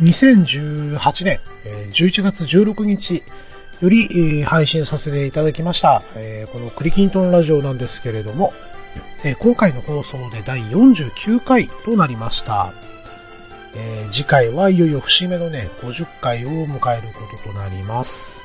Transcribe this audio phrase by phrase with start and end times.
[0.00, 1.40] 2018年
[1.92, 3.22] 11月16日
[3.80, 6.02] より配信させていただきました、
[6.52, 8.52] このクリキントンラジオなんですけれども、
[9.40, 12.72] 今回の放送で第49回となりました。
[14.10, 18.42] 次回はいよいよ節目のね、50回を迎えることとなります。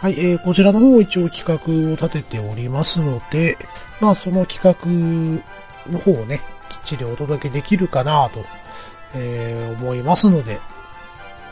[0.00, 1.54] はい、えー、こちらの方一応企画
[1.90, 3.58] を立てておりますので、
[4.00, 8.44] まあその企画の方をね、きっちりお届けできるかなと、
[9.14, 10.60] えー、思いますので、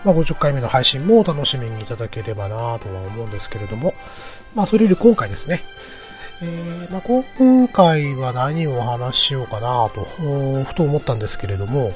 [0.05, 3.95] まあ、50回目の配信もお楽しみにいただければなとは思うんですけれども、
[4.55, 5.63] まあ、それより今回ですね、
[6.43, 10.05] えー、まあ、今回は何をお話ししようかなと、
[10.65, 11.93] ふと思ったんですけれども、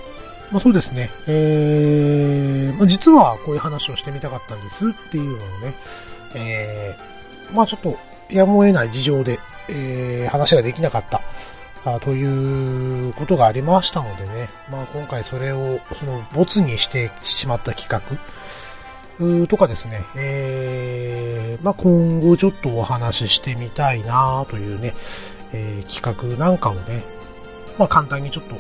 [0.51, 5.75] まあ、そうですね、えー、まあ、実はこういう話をしてみたかったんですっていうのをね、
[6.35, 7.97] えー、まあちょっと
[8.29, 9.39] やむを得ない事情で、
[9.69, 11.23] えー、話ができなかった。
[11.85, 18.01] あということがありましたのでね、まあ今回それを、その、ボツにしてしまった企画、
[19.49, 24.95] とかですね、えー、まあ今後ちょっとお話ししてみたいなというね、
[25.53, 27.05] えー、企画なんかをね、
[27.79, 28.57] まあ簡単にちょっと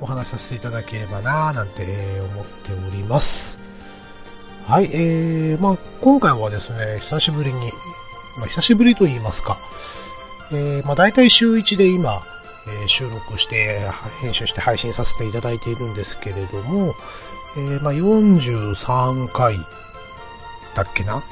[0.00, 3.58] お話しさせていただければななんて思っております。
[4.66, 7.72] はい、えー、まあ今回はですね、久しぶりに、
[8.36, 9.58] まあ久しぶりと言いますか、
[10.52, 12.22] えー、まあ大体週1で今、
[12.80, 13.88] えー、収録して、
[14.20, 16.94] 編集して配信させていただいているんですけれども、
[17.56, 19.58] えー、まあ、43回
[20.74, 21.22] だっけな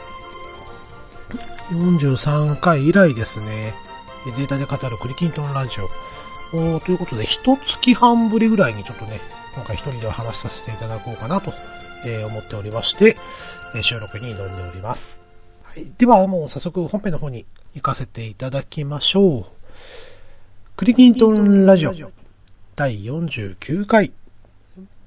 [1.70, 3.74] ?43 回以来ですね、
[4.24, 5.88] データで語るクリキントンラジオ。
[6.52, 9.20] おということで、一月半ぶりぐらいにちょっとね、
[9.54, 11.52] 今回一人で話させていただこうかなと、
[12.04, 13.16] え思っておりまして、
[13.74, 15.20] え収録に挑んでおります。
[15.64, 15.86] はい。
[15.98, 19.44] では、もう早速本編の方に行かせていただきましょう。
[20.76, 21.94] クリキントンラジオ。
[22.74, 24.12] 第49回。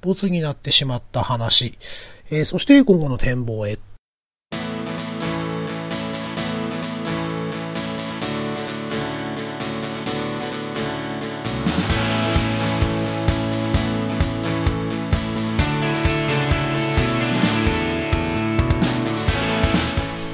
[0.02, 1.78] ボツになってしまった話、
[2.32, 3.78] えー、そして今後の展望へ。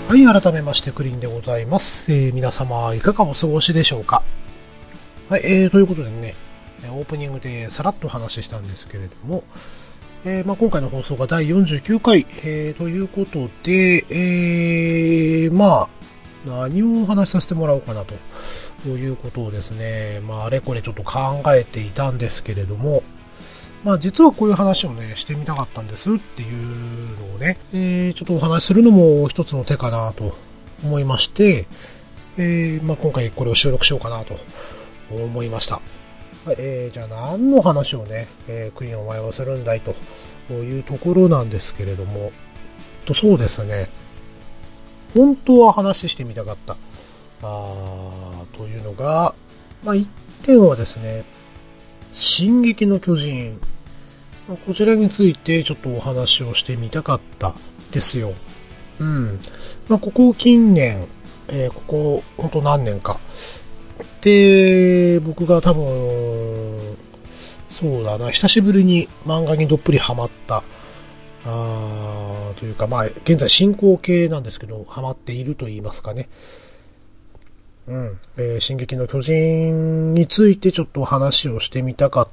[0.08, 2.10] はい、改めまして、クリンでございます。
[2.14, 4.24] えー、皆様、いかがお過ごしでしょうか？
[5.28, 6.36] はい、えー、ということでね、
[6.92, 9.44] オープニングでさらっと話したんですけれども、
[10.24, 15.90] えー、まあ、今回の放送が第49回、えー、ということで、えー、ま
[16.46, 18.14] あ、何をお話しさせてもらおうかなと
[18.88, 23.02] いうことをですね、まあ、あれこれちょっと考えていたんですけれども、
[23.84, 30.38] まあ、実はこういう話をね、してみたかったんですっていうのをね、えー、ちょっとお話しするのも一つの手かなと
[30.84, 31.66] 思いまして、
[32.38, 34.38] えー、まあ、今回これを収録しようかなと
[35.12, 35.82] 思いました。
[36.46, 39.96] はい、えー、じゃあ何の話をね、えー、クリーンお前はするんだいと
[40.54, 42.32] いうところなんですけれども、
[43.06, 43.90] とそうですね、
[45.14, 46.76] 本当は話してみたかった、
[47.42, 49.34] あというのが、
[49.84, 50.08] まあ、一
[50.44, 51.24] 点はですね、
[52.14, 53.60] 進撃の巨人、
[54.48, 57.54] まあ、こちらについてちょっとお話をしてみたかった。
[57.96, 58.34] ですよ。
[59.00, 59.40] うん。
[59.88, 61.08] まあ、ここ近年、
[61.48, 63.18] えー、ここ、ほんと何年か、
[64.22, 66.98] で、僕が多分、
[67.70, 70.64] そうだな、久しぶりに漫画にどっぷりハマった、
[71.46, 76.30] あというか、まあ、現在進行形なんですけど、ハマっていると言いますかね。
[77.88, 78.20] うん。
[78.38, 82.28] えー、進撃の巨人についてちょっと話をしてみたかっ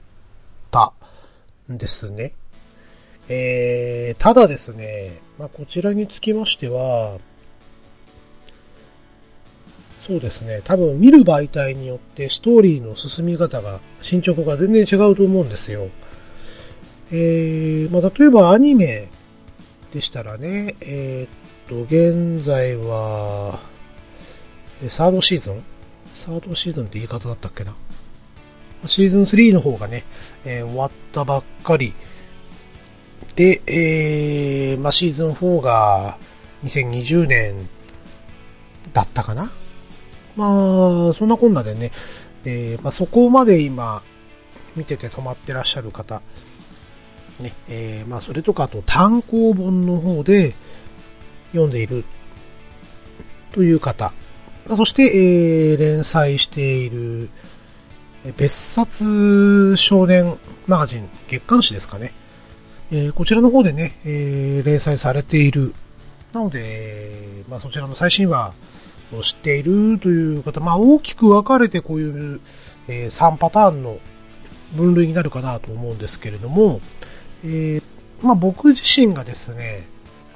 [0.71, 0.93] た
[1.71, 2.33] んですね。
[3.28, 7.19] えー、ただですね、まあ、こちらにつきましては、
[10.05, 10.63] そうですね。
[10.65, 15.89] 多分見る媒体によってストーリーの進み方が、進捗が全然違うと思うんですよ。
[17.13, 19.09] えー、まあ、例えばアニメ
[19.93, 21.95] でしたらね、えー、っと、
[22.35, 23.61] 現在は、
[24.89, 25.63] サードシーズン？
[26.15, 27.75] サードシーズンって言い方だったっけな？
[28.87, 30.03] シーズン3の方がね、
[30.45, 31.93] えー、終わったばっかり
[33.37, 36.19] で、えー、まあ、シーズン4が
[36.65, 37.69] 2020年
[38.93, 39.53] だったかな？
[40.37, 41.93] まあ、そんなこんなでね、
[42.45, 44.03] えー、まあ、そこまで今、
[44.75, 46.23] 見てて止まってらっしゃる方、
[47.41, 50.55] ね、えー、まあ、それとか、あと単行本の方で
[51.53, 52.05] 読んでいる
[53.53, 54.13] という方、
[54.69, 57.29] そして、えー、連載している、
[58.37, 60.39] 別冊少年
[60.69, 62.13] マガジン月刊誌ですかね。
[62.93, 65.75] えー、こちらの方でね、えー、連載されている。
[66.33, 68.55] なので、まあ、そちらの最新話
[69.16, 72.41] を知っているという方、まあ、大きく分かれてこういう、
[72.88, 73.98] えー、3パターンの
[74.74, 76.80] 分類になるかなと思うんですけれども、
[77.44, 77.82] えー、
[78.22, 79.86] まあ僕自身がですね、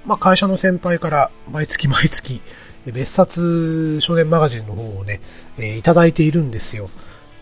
[0.04, 2.40] まあ会社の先輩から毎月毎月、
[2.86, 5.20] 別冊少年マガジンの方をね、
[5.58, 6.88] えー、いただいているんですよ。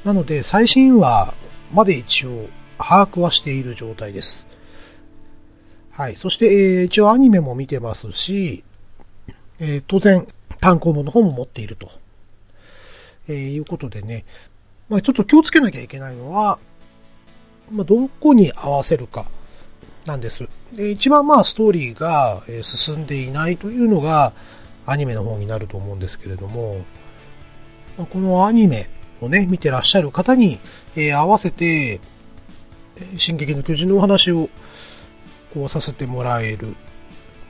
[0.05, 1.35] なので、最新話
[1.73, 2.49] まで一応
[2.79, 4.47] 把握はしている状態です。
[5.91, 6.17] はい。
[6.17, 8.65] そして、えー、一応アニメも見てますし、
[9.61, 10.27] えー、当然、
[10.61, 11.91] 単行本の方も持っていると。
[13.29, 14.25] えー、いうことでね、
[14.89, 16.59] まあちょっと気をつけなきゃいけないのは、
[17.71, 19.27] まあどこに合わせるか
[20.07, 20.47] なんです。
[20.73, 24.33] で、一番まあストーリーが進んでいないというのが
[24.87, 26.85] アニメの方になると思うんですけれども、
[27.97, 28.91] まあ、このアニメ
[29.21, 30.59] をね、見てらっしゃる方に、
[30.97, 32.01] えー、合わせて、
[33.17, 34.49] 進撃の巨人のお話を
[35.53, 36.77] こうさせてもらえる、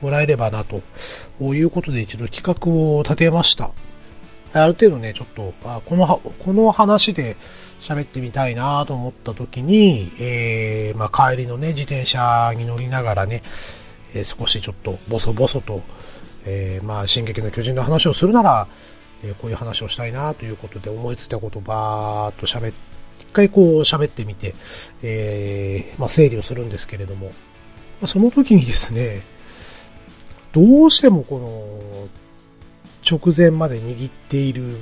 [0.01, 0.81] もらえればなと、
[1.39, 3.71] ということで一度企画を立てました。
[4.53, 7.35] ある程度ね、ちょっと、あこの、この話で
[7.81, 13.43] 喋ってみたいなと思った時に、えー、まあ、帰りのね、自転車に乗りながらね、
[14.13, 15.81] えー、少しちょっとボソボソと、
[16.45, 18.67] えー、まあ、進撃の巨人の話をするなら、
[19.23, 24.55] えこういう話をしたいなということで思いついたことをバーっと喋って、一回こう喋ってみて、
[25.01, 27.33] えー、まあ、整理をするんですけれども、ま
[28.03, 29.21] あ、その時にですね、
[30.55, 32.07] どうしてもこの、
[33.07, 34.77] 直前まで握っている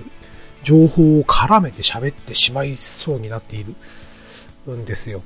[0.63, 3.65] 情報を絡めて喋ってしまいそうになってい
[4.67, 5.23] るんですよ。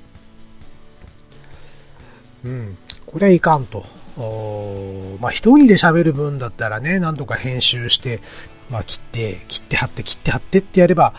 [2.46, 2.78] うん。
[3.06, 3.86] これはいかんと。
[5.20, 8.22] まあ、一人で喋る分だったらね、なんとか編集して、
[8.70, 11.14] まあ、切って、切って貼って、切って貼ってってやれば、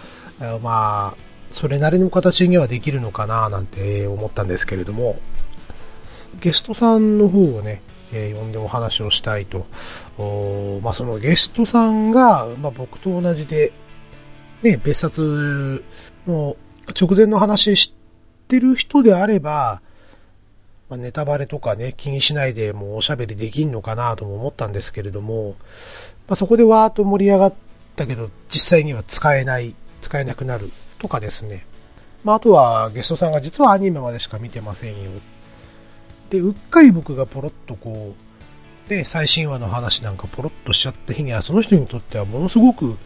[0.63, 1.17] まあ、
[1.53, 5.19] それなりの形にはできるのかななんて思ったんですけれども、
[6.41, 9.67] ゲストさんの方をね、えー、呼んでお話をしたいと。
[10.83, 13.73] まあ、そのゲストさんが、まあ、僕と同じで、
[14.63, 15.85] ね、別冊
[16.27, 16.57] の
[16.99, 17.95] 直前の話知っ
[18.49, 19.81] てる人であれば、
[20.89, 25.57] まあ、ネタバレとかね、気にしないでもうおしゃべりできんのかなとも思ったんですけれども、
[26.27, 27.55] まあ、そこでわーっと盛り上がっ
[27.95, 31.67] たけど、実際には使えない、使えなくなるとかですね。
[32.25, 35.11] まあ、あとはゲストさんが実はアニメまでしか見てませんよ。
[36.31, 38.15] で、うっかり僕がポロッとこ
[38.87, 42.97] う、で、最新話の話なんかポロッとしちゃった日には、その人にとってはものすごく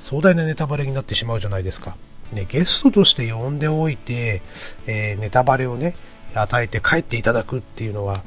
[0.00, 1.96] 壮大なネタバレになってしまうじゃないですか。
[2.32, 4.42] ね、ゲストとして呼んでおいて、
[4.86, 5.94] えー、ネタバレをね、
[6.34, 8.22] 与えて帰っていただくっていうのは、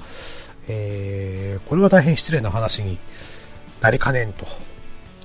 [0.67, 2.97] えー、これは大変失礼な話に
[3.81, 4.45] なりかねんと、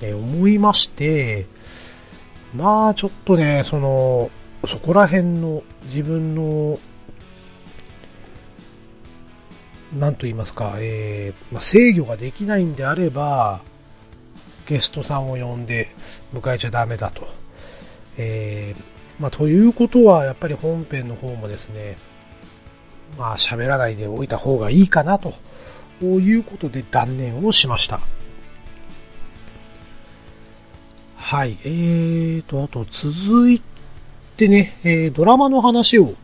[0.01, 1.47] えー、思いまして、
[2.55, 4.29] まあちょっとね、その、
[4.67, 6.79] そこら辺の自分の、
[9.95, 13.61] なんと言いますか、えー、まあ、制御ができないんであれば、
[14.65, 15.93] ゲストさんを呼んで
[16.33, 17.27] 迎えちゃダメだと。
[18.17, 18.81] えー、
[19.21, 21.97] まあ、ということは、やっぱり本編の方もですね、
[23.17, 25.33] まあ喋らないでおいた方がいいかなと
[26.01, 27.99] いうことで断念をしました。
[31.15, 31.57] はい。
[31.63, 33.61] えーと、あと続い
[34.37, 36.15] てね、えー、ドラマの話を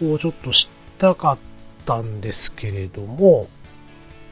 [0.00, 0.68] ちょっとし
[0.98, 1.53] たかった
[1.86, 3.48] たんですけれども、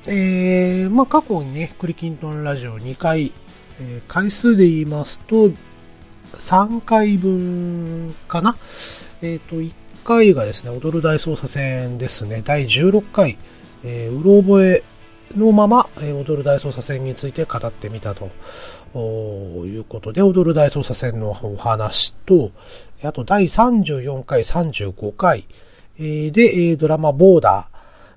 [0.06, 3.32] えー、まあ過去にね、クリキントンラジオ2回、
[3.80, 5.50] えー、回数で言いますと、
[6.34, 8.56] 3回分かな？
[9.20, 9.72] えっ、ー、と、1
[10.04, 13.38] 回がですね、踊る大捜査線ですね、第16回、
[13.84, 14.82] えー、うろ覚え
[15.36, 18.30] のまま、えー、踊る大捜査線について語ってみたと。
[18.94, 22.50] いうことで、踊る大捜査線のお話と、
[23.02, 25.44] あと第34回、35回、
[25.98, 27.68] えー、で、ドラマボーダ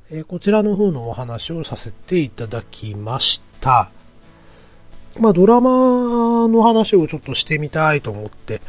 [0.09, 3.89] ー、え、こちらの方のお話をさせていただきました。
[5.19, 8.61] まあ、ドラマの話をちょっとしてみたいと思って、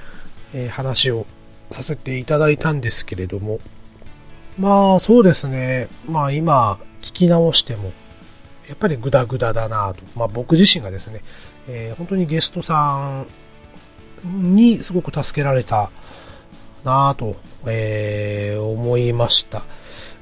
[0.55, 1.27] え、話を
[1.71, 3.61] させていただいたんですけれども、
[4.59, 7.93] まあそうですね、まあ今聞き直しても、
[8.69, 11.23] やっぱりグダグダだなと、まあ僕自身がですね、
[11.69, 13.25] えー、本当にゲストさ
[14.25, 15.91] んにすごく助けられた
[16.87, 19.65] なと、えー、思いました。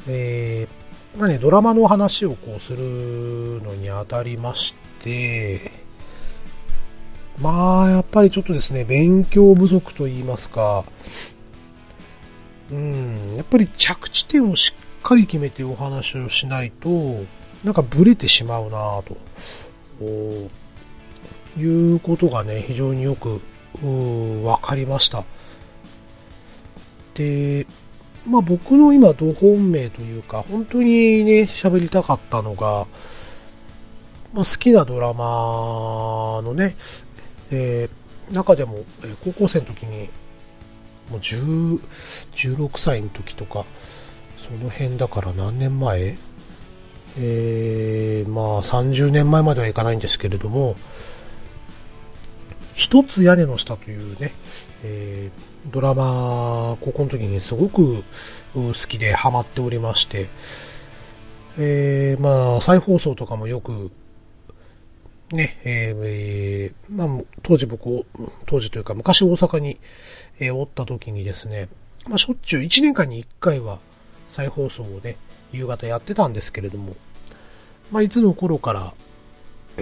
[0.09, 5.71] えー、まあね、ドラマの話をこうするのにあたりまして、
[7.39, 10.85] まあ、やっぱりちょっとですね、勉強不足と言いますか、
[12.71, 16.89] うん、やっぱり着地点をしっかり決めてお話をしないと、
[17.63, 19.17] なんかブレてしまうなと、
[21.59, 23.43] いうことがね、非常によく、
[24.45, 25.25] わかりました。
[27.15, 27.67] で、
[28.29, 32.87] まあ僕の今、同本命というか、本当にね、喋りたかったのが、
[34.33, 36.75] まあ、好きなドラマのね、
[37.51, 40.09] えー、中でも、え、高校生の時に、
[41.11, 41.81] もう10、
[42.35, 43.65] 16歳の時とか、
[44.39, 46.17] その辺だから何年前？
[47.17, 50.77] えー、まあ30年前まではいかないんですけれども、
[52.75, 54.33] 一つ屋根の下というね、
[54.83, 58.05] えー、ドラマ、高校の時にすごく
[58.53, 60.29] 好きでハマっておりまして、
[61.59, 63.91] えー、まあ再放送とかもよく
[65.33, 68.05] ね、えー、まあ、当時僕、
[68.47, 69.79] 当時というか昔大阪に、
[70.39, 71.69] えー、おった時にですね、
[72.07, 73.79] まあ、しょっちゅう1年間に1回は
[74.29, 75.17] 再放送をね、
[75.53, 76.95] 夕方やってたんですけれども、
[77.91, 78.93] まあ、いつの頃から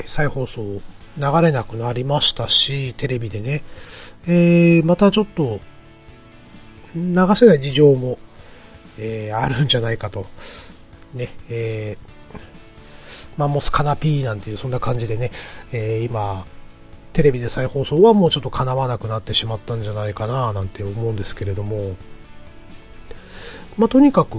[0.07, 0.81] 再放送
[1.19, 3.63] 流れなくなりましたし、テレビでね、
[4.27, 5.61] えー、またちょっと
[6.95, 8.19] 流せない事情も、
[8.99, 10.27] えー、あるんじゃないかと、
[11.15, 12.39] ね、えー、
[13.37, 15.31] マンモスカナピーなんていうそんな感じでね、
[15.73, 16.45] えー、今、
[17.13, 21.97] テレビで再放送はもうちょっと叶わなくなってしまったんじゃないかななんて思うんですけれども、
[23.77, 24.39] まあ、とにかく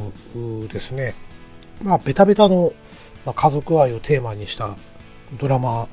[0.72, 1.14] ですね、
[1.82, 2.74] まあ、ベタベタの、
[3.26, 4.76] まあ、家族愛をテーマにした
[5.40, 5.88] ドラマ、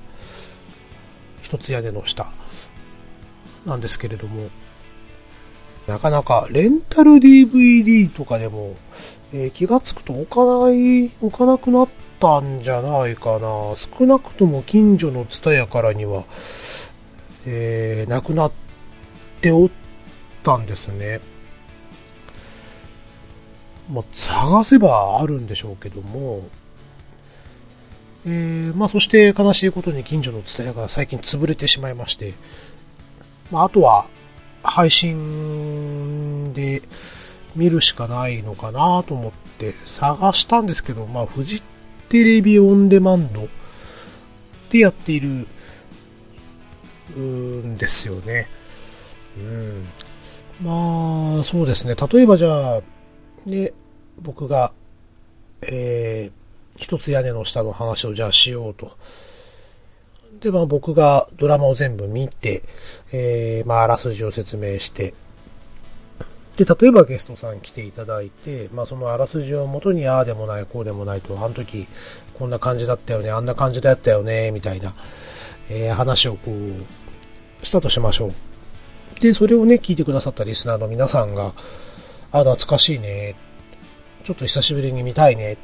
[1.42, 2.30] 一つ屋根の下
[3.66, 4.48] なんですけれども、
[5.86, 8.76] なかなかレンタル DVD とかでも、
[9.32, 13.48] えー、気がつくと置かない、置かなくなったんじゃないかな。
[13.76, 16.24] 少なくとも近所のツタヤからには、
[17.46, 18.52] えー、なくなっ
[19.40, 19.70] ておっ
[20.42, 21.20] たんですね。
[23.90, 26.48] まあ、探せばあるんでしょうけども、
[28.26, 32.34] えー、まあ、そして悲しいことに近所のツタヤが最近潰れてしまいまして、
[33.50, 34.06] まあ、あとは
[34.62, 36.82] 配信で
[37.56, 41.62] 見るしかないのかなと思って探したんですけど、まあ、フジ
[42.08, 43.48] テレビオンデマンド
[44.70, 45.46] でやっている
[47.18, 48.48] んですよね。
[49.36, 49.84] うん。
[50.62, 51.94] まあ、そうですね。
[51.94, 52.80] 例えばじゃあ、
[53.46, 53.72] ね、
[54.20, 54.72] 僕が、
[55.62, 58.96] えー、一つ屋根の下の話をじゃあしようと。
[60.40, 62.62] で、まあ僕がドラマを全部見て、
[63.12, 65.14] えー、まああらすじを説明して、
[66.56, 71.86] で、例えばゲストさん来ていただいて、まあそのあらすじをもとに、ああでもない、こうでもないと、あの時
[72.38, 74.94] こんな感じだったよね、あんな感じだったよね、みたいな、
[75.68, 79.20] えー、話をこう、したとしましょう。
[79.20, 81.52] で、それをね、聞いてくださったリスナーの皆さんが、
[82.32, 83.36] あ、懐かしいね、
[84.24, 85.60] ちょっと久しぶりに見たいね、って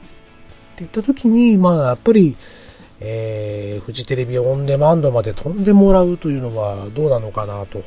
[0.81, 2.37] 言った時に、まあやっぱり、
[3.01, 7.83] えー、フジテレビオンデマンドまで飛んでもらうというのはどうなのかなと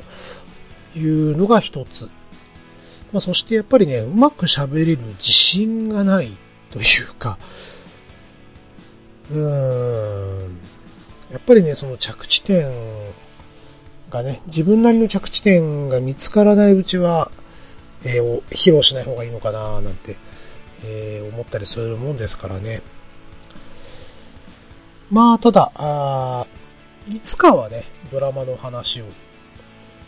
[0.96, 2.08] いうのが一つ。
[3.12, 6.30] まあ、そしてやっぱりね、うまく喋れる自信がない
[6.70, 7.38] というか、
[9.32, 10.58] うーん、
[11.32, 12.70] やっぱりね、その着地点
[14.10, 17.32] がね、自分なりの着地点が見つからないうちは、
[18.04, 20.16] えー、披露しない方がいいのかななんて、
[20.84, 22.82] えー、思ったりするもんですからね。
[25.10, 26.46] まあ、ただ、あ
[27.08, 29.06] いつかはね、ドラマの話を、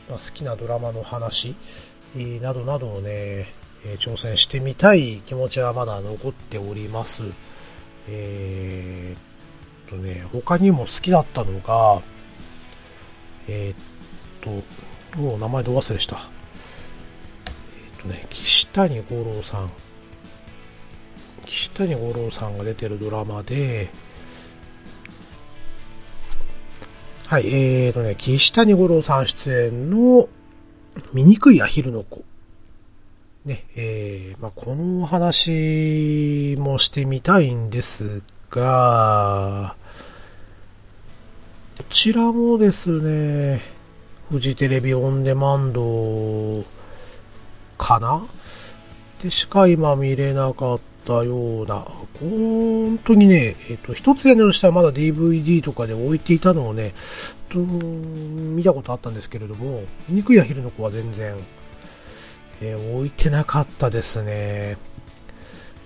[0.08, 1.56] まあ、好きなドラマの話、
[2.16, 3.52] えなどなどをね、
[3.98, 7.24] 挑戦してみたい気持ちはまだ残っております。
[8.08, 12.00] えー、っとね、他にも好きだったのが、
[13.48, 14.62] えー、っ
[15.12, 16.28] と、もう名前ど忘れした。
[17.46, 19.70] えー、っとね、岸谷五郎さん。
[21.44, 23.90] 岸谷五郎さんが出てるドラマで、
[27.32, 30.28] はい、えーとね、岸谷五郎さん出演の
[31.14, 32.24] 醜いアヒルの子。
[33.46, 38.20] ね、えー、まあ、この話もしてみたいんです
[38.50, 39.76] が、
[41.78, 43.62] こちらもですね、
[44.28, 46.62] フジテレビオンデマンド
[47.78, 48.26] かな
[49.22, 51.86] でしか今見れなかったたような、
[52.20, 56.94] 本当にね、えっ、と、一つ屋根の下はまだ DVD とかで置いていたのをね、
[57.48, 61.36] と見たことあったんですけれども、肉や昼の子は全然、
[62.60, 64.76] えー、置いてなかったですね。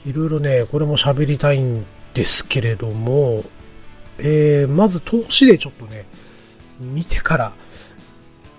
[0.04, 3.44] いろいろね、これも喋りたいんですけれども、
[4.18, 6.06] えー、まず投資でちょっとね、
[6.78, 7.52] 見てから、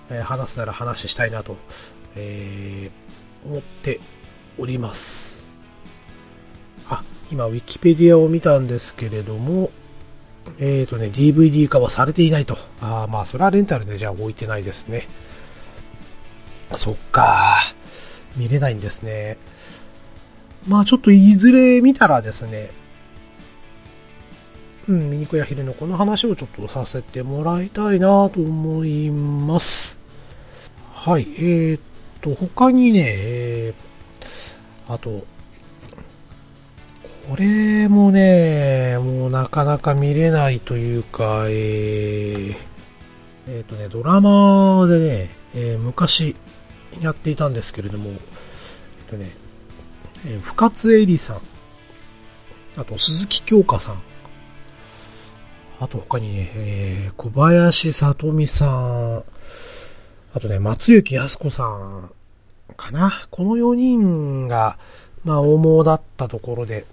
[0.09, 1.55] えー、話すなら話したいなと、
[2.15, 3.99] えー、思って
[4.57, 5.26] おります。
[7.31, 9.71] 今、ウィキペディアを見たんですけれども、
[10.59, 12.57] えっ、ー、とね、DVD 化はされていないと。
[12.81, 15.07] ああ、まあ、それはレンタルでじゃあ置いてないですね。
[16.75, 17.59] そっか。
[18.35, 19.37] 見れないんですね。
[20.67, 22.71] まあ、ちょっといずれ見たらですね、
[24.87, 29.99] うん、ミニコヤヒレのこの話をちょっとさせてもらいたいなと思います。
[30.93, 31.81] はい、えー、っ
[32.21, 35.25] と、他にね、えー、あと、
[37.29, 42.55] これもね、もうなかなか見れないというか、えー、
[43.49, 46.37] えっ、ー、とね、ドラマでね、えー、昔
[47.01, 49.29] やっていたんですけれども、えっ、ー、とね、
[50.25, 51.41] えー、深津絵里さん、
[52.77, 54.01] あと鈴木京香さん、
[55.81, 59.23] あと他にね、えー、小林里美さん、
[60.33, 62.09] あとね、松雪康子さん
[62.77, 63.11] かな。
[63.31, 64.77] この4人が、
[65.25, 66.85] まあ、大だったところで、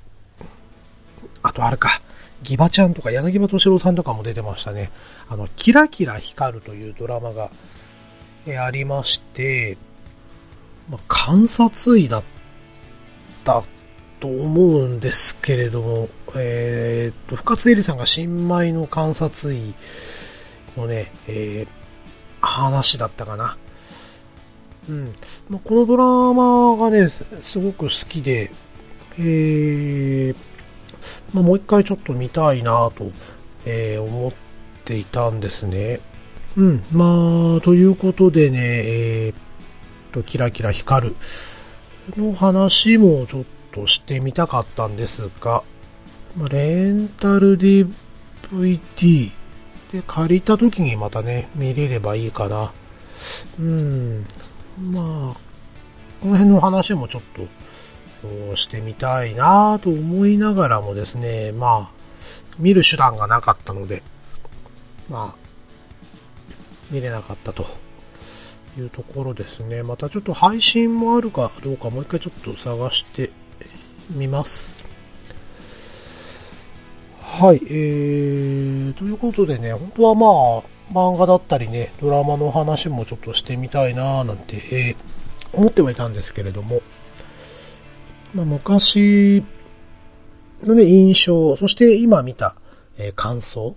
[1.44, 2.00] あとあれか、
[2.42, 4.90] ギバちゃんとか柳葉敏郎さんとかも出てましたね。
[5.28, 7.50] あの、キラキラ光るというドラマが、
[8.46, 9.76] えありまして、
[10.90, 12.24] まあ、観察医だっ
[13.44, 13.62] た
[14.20, 19.74] と思うんですけれども、えー、っと、深津絵里さんが新米の観察医
[20.78, 23.58] のね、えー、話だったかな。
[24.88, 25.14] うん。
[25.50, 27.10] まあ、このドラマがね、
[27.42, 28.50] すごく好きで、
[29.18, 30.53] えー、
[31.32, 33.10] まあ、もう一回ちょっと見たいなと、
[33.64, 34.32] えー、思っ
[34.84, 36.00] ていたんですね。
[36.56, 36.84] うん。
[36.92, 39.36] まあ、ということでね、えー、っ
[40.12, 41.16] と、キラキラ光る
[42.16, 45.62] の話もちょっとしてみたかったんですが、
[46.36, 49.30] まあ、レンタル DVD
[49.92, 52.72] で借りた時にまたね、見れればいいかな。
[53.58, 54.26] うん。
[54.80, 55.36] まあ、
[56.20, 57.46] この辺の話もちょっと
[58.24, 61.90] そうしてみたいなと思いながらもですね、まあ、
[62.58, 64.02] 見る手段がなかったので、
[65.10, 65.38] まあ、
[66.90, 67.66] 見れなかったと
[68.78, 69.82] いうところですね。
[69.82, 73.30] またちょっと配信もあるかどうかもう一回ちょっと探して
[74.10, 74.72] みます。
[77.20, 86.80] はい、えー、ということでね、本当はまあ、漫画だったりね、ドラマの話もちょっとしてみたいななんて、えー、思ってはいたんですけれども、
[88.34, 89.44] まあ、昔
[90.62, 92.56] のね、印象、そして今見た、
[92.98, 93.76] えー、感想、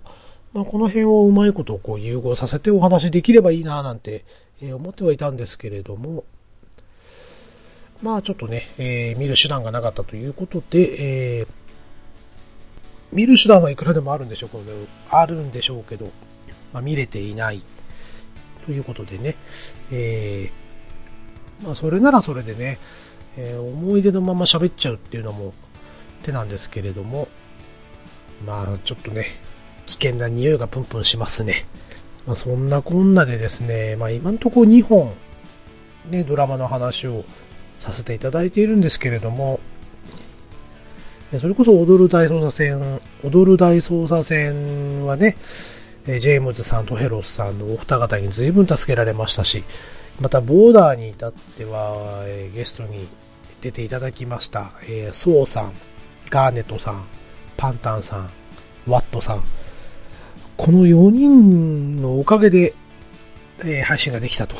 [0.52, 4.24] まあ、この辺をうまいことこう融合させてお話できればいいななんて、
[4.60, 6.24] えー、思ってはいたんですけれども、
[8.02, 11.46] まあちょっとね、えー、見る手段がなかったということで、えー、
[13.12, 14.62] 見る手段はいくらでもあるんでしょうけど、
[15.10, 16.10] あるんでしょうけど、
[16.72, 17.62] まあ、見れていない。
[18.66, 19.36] ということでね、
[19.90, 22.78] えー、まあそれならそれでね、
[23.40, 25.54] えー、思い出のまま喋っちゃうっていうのも
[26.24, 27.28] 手なんですけれども、
[28.44, 29.26] まあちょっとね、
[29.86, 31.64] 危険な匂いがプンプンしますね。
[32.26, 35.12] まあそんなこんなでですね、まあ今んとこ2本、
[36.10, 37.24] ね、ドラマの話を
[37.78, 39.60] させていただいているんですけれども、
[41.38, 45.36] それこそ踊る大捜査線、踊る大捜査線はね、
[46.06, 49.62] ジェームズさんとヘロスさんのお二方に随分助けられましたし、
[50.20, 52.24] またボーダーに至っては、
[52.54, 53.06] ゲストに
[53.60, 55.72] 出ていただきました、えー、ソウさん、
[56.30, 57.04] ガーネットさん、
[57.56, 58.30] パンタンさん、
[58.86, 59.44] ワットさん。
[60.56, 62.74] この4人のおかげで、
[63.60, 64.56] えー、配信ができたと、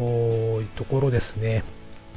[0.00, 1.64] いうところですね。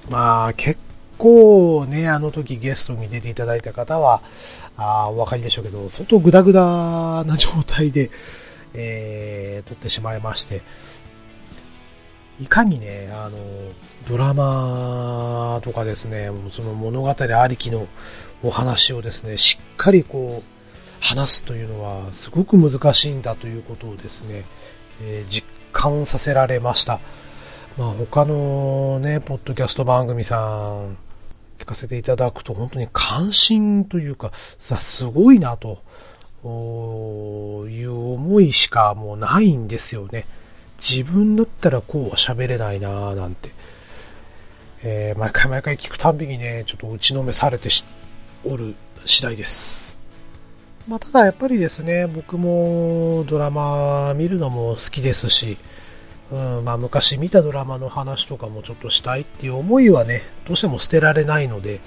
[0.10, 0.80] まあ、結
[1.18, 4.22] 構ね、あの時ゲストに出ていただいた方は、
[4.78, 8.10] あお分かりでしょうけど、相当グダグダな状態で、
[8.74, 10.62] えー、撮ってしまいまして、
[12.42, 13.38] いかにね、あの、
[14.10, 17.88] ドラマとかですね、その物語ありきの
[18.44, 20.52] お話をですね、しっかりこう、
[21.02, 24.44] 話すというのはすごく難しいんだということをですね、
[25.02, 27.00] えー、実感させられました。
[27.78, 30.98] まあ他のね、ポッドキャスト番組さん
[31.58, 35.82] 聞かせていただくと本当に関心というか、さ、すごいなと
[37.68, 40.26] いう思いしかもうないんですよね。
[40.82, 43.52] 自分だったらこうは喋れないなぁなんて。
[44.84, 47.70] えー、毎回毎回聞くたんびにね、ちょっと打ちのめされて
[48.44, 50.00] おる次第です。
[50.88, 55.58] まあ、ただやっぱりですね、僕もドラマ見るのも好きですし、
[56.32, 61.82] うん、まあ昔見たドラマの話とかもちょっとしたいっていう思いはね、どうしても捨てられないので、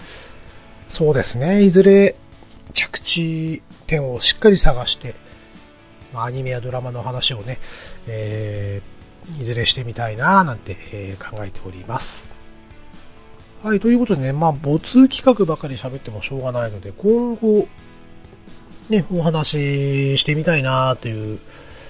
[0.88, 2.14] そうですね、いずれ
[2.72, 5.16] 着地点をしっかり探して、
[6.14, 7.59] まあ、アニメやドラマの話をね、
[8.07, 12.31] えー、いずれしてみたいななんて、えー、考えております。
[13.62, 17.66] はい、ということでね、まあ、没企画ばかり喋ってもしょうがないので、今後、
[18.88, 21.40] ね、お話ししてみたいなという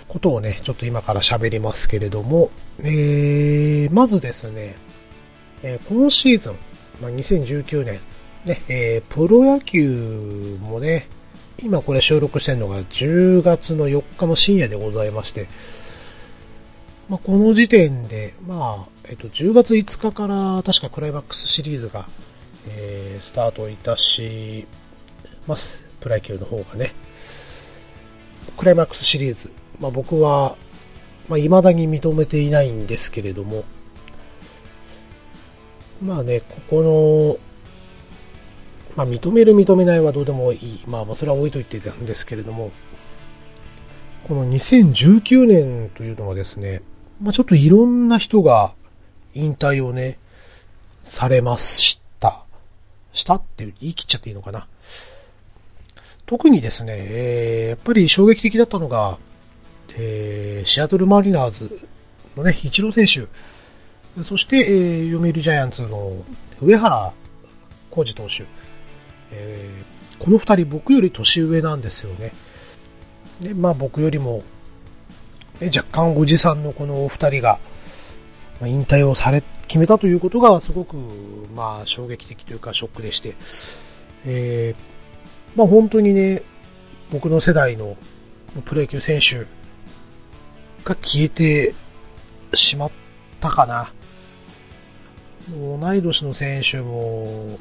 [0.08, 4.76] ことをね、ちょっと今から喋りますけれども、えー、まずですね、
[5.62, 6.54] えー、今シーズン、
[7.02, 8.00] まあ、2019年、
[8.44, 11.08] ね、えー、プロ野球もね、
[11.62, 15.46] 今これ収録してるのが10月の4日の深夜でございまして、
[17.08, 22.06] まあ、この時点で、まあ、えっと、10月5日から確かクライマックスシリーズが、
[22.68, 24.66] えー、スタートいたし
[25.46, 25.84] ます。
[26.00, 26.92] プロ野球の方がね。
[28.56, 29.50] クライマックスシリーズ。
[29.80, 30.56] まあ僕は、
[31.28, 33.64] まあ未だに認めていないんですけれども、
[36.02, 37.53] まあね、ここの、
[38.96, 40.80] まあ認める認めないはどうでもいい。
[40.86, 42.70] まあそれは置いといてたんですけれども、
[44.28, 46.82] この2019年というのはですね、
[47.20, 48.72] まあちょっといろんな人が
[49.34, 50.18] 引退をね、
[51.02, 52.44] されました。
[53.12, 54.66] したって言い切っちゃっていいのかな。
[56.26, 59.18] 特にですね、えー、やっぱり衝撃的だったのが、
[59.96, 61.78] えー、シアトルマリナーズ
[62.36, 63.28] のね、イチロー選手、
[64.22, 66.16] そして、えー、読売ジャイアンツの
[66.60, 67.12] 上原
[67.90, 68.44] 浩二投手、
[69.32, 72.32] えー、この二人僕より年上なんですよね。
[73.40, 74.42] で、まあ僕よりも、
[75.60, 77.58] ね、若干おじさんのこのお二人が、
[78.62, 80.96] 引退をされ、決めたということがすごく、
[81.54, 83.34] まあ衝撃的というかショックでして、
[84.24, 84.94] えー
[85.56, 86.42] まあ本当にね、
[87.12, 87.96] 僕の世代の
[88.64, 89.46] プロ野球選手
[90.84, 91.74] が消えて
[92.54, 92.90] しまっ
[93.40, 93.92] たかな。
[95.56, 97.58] 同い年の選手も、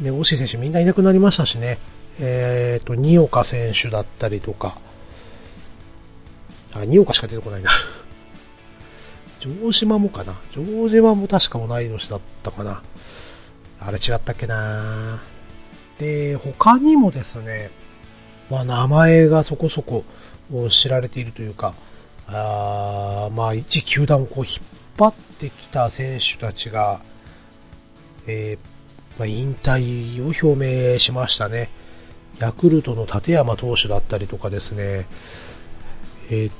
[0.00, 1.78] ね、惜しい選手みんないなくなりましたしね。
[2.18, 4.78] えっ、ー、と、新岡選手だったりとか、
[6.72, 7.70] あ、新岡しか出てこないな。
[9.40, 10.38] 城島もかな。
[10.52, 12.82] 城島も確か同い年だったかな。
[13.80, 15.22] あれ違ったっけな
[15.98, 17.70] で、他にもですね、
[18.50, 20.04] まあ、名前がそこそこ
[20.68, 21.74] 知られているというか、
[22.26, 24.56] あまあ、一球団をこう引っ
[24.98, 27.00] 張ってきた選手たちが、
[28.26, 28.69] えー、
[29.20, 31.68] まあ、引退を表明しましたね。
[32.38, 35.06] ヤクルトの立山投手だったりとかですね、
[36.30, 36.52] えー、っ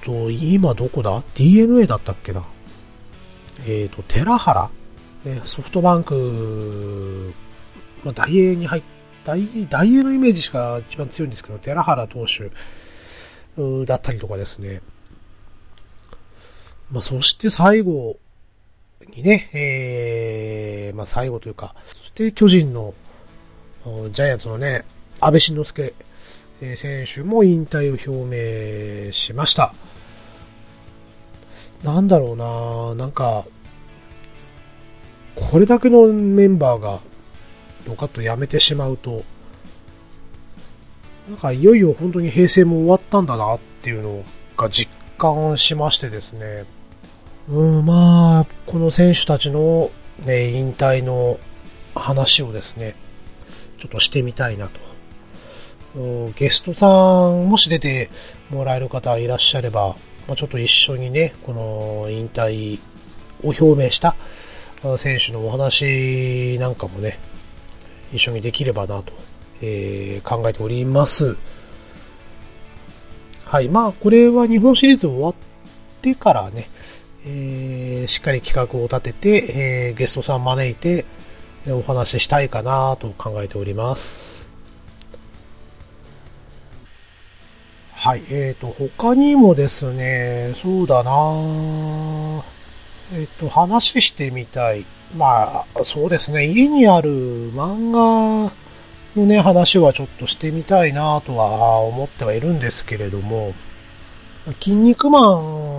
[0.00, 2.44] と、今どこだ ?DNA だったっけな
[3.66, 4.70] えー、っと、寺原？
[5.24, 7.34] ねソフトバンク
[8.04, 8.82] まあ、大英に入っ
[9.24, 12.52] 大、大英のイメージしか一番強いんですけど、寺原投手
[13.86, 14.82] だったりとかですね。
[16.92, 18.18] まあ、そして最後
[19.14, 22.94] にね、えー、まあ、最後というか、そして巨人の、
[24.12, 24.84] ジャイアンツのね、
[25.20, 25.94] 安倍晋之助
[26.76, 29.74] 選手も引退を表明しました。
[31.82, 33.44] なんだろうななんか、
[35.34, 37.00] これだけのメンバーが
[37.86, 39.24] ドカッとやめてしまうと、
[41.28, 44.24] なんかいよいよ本当に平成も終わったんだなっていうの
[44.56, 46.64] が実感しましてですね。
[47.48, 49.90] うん、まあ、この選手たちの、
[50.24, 51.38] ね、引退の
[51.94, 52.94] 話をですね、
[53.78, 54.80] ちょっとしてみたいなと。
[56.36, 56.86] ゲストさ
[57.28, 58.10] ん、もし出て
[58.50, 59.94] もらえる方いらっしゃれば、
[60.26, 62.80] まあ、ちょっと一緒にね、この引退
[63.42, 64.16] を表明した
[64.96, 67.18] 選手のお話なんかもね、
[68.12, 69.12] 一緒にできればなと、
[69.60, 71.36] えー、考えております。
[73.44, 73.68] はい。
[73.68, 75.34] まあ、これは日本シリーズ終わっ
[76.00, 76.68] てからね、
[77.26, 81.04] えー、しっかり企画を立てて、えー、ゲストさん招いて、
[81.66, 84.46] えお話ししたいかなと考えております。
[87.92, 88.22] はい。
[88.28, 91.10] えっ、ー、と、他にもですね、そうだな
[93.14, 94.84] えっ、ー、と、話してみたい。
[95.16, 96.44] まあ、そうですね。
[96.44, 97.10] 家にある
[97.54, 98.52] 漫画
[99.16, 103.54] のね、話はちょっとしてみたいなとは思ってはいるんですけれども、
[104.60, 105.73] 筋肉マン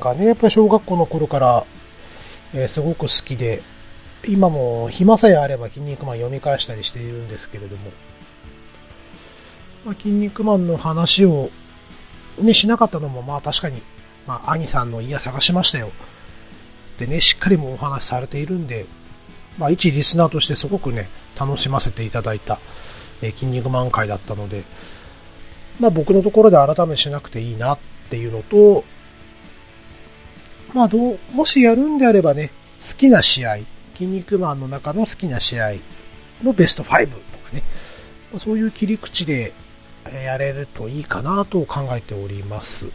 [0.00, 1.64] がね、やっぱり小学校の頃から、
[2.52, 3.62] えー、すごく好きで、
[4.26, 7.90] 今も暇さえあれば筋肉マン読み返したりしているんですけれども、
[9.84, 11.50] まあ、筋肉マンの話を
[12.38, 13.80] ね、しなかったのもまあ確かに、
[14.26, 15.88] まあ兄さんの家探しましたよ。
[15.88, 15.90] っ
[16.98, 18.86] てね、しっかりもお話しされているんで、
[19.58, 21.08] まあ、一リスナーとしてすごくね、
[21.38, 22.58] 楽しませていただいた、
[23.22, 24.64] えー、筋肉マン会だったので、
[25.78, 27.78] まあ、僕のところで改めしなくていいなっ
[28.10, 28.84] ていうのと、
[30.74, 33.58] まあ、どう、もしやるんであればね、好きな試合、
[33.94, 35.74] 筋肉マンの中の好きな試合
[36.42, 37.62] のベスト5とかね、
[38.32, 39.52] ま、そういう切り口で
[40.24, 42.86] やれるといいかなと考えております。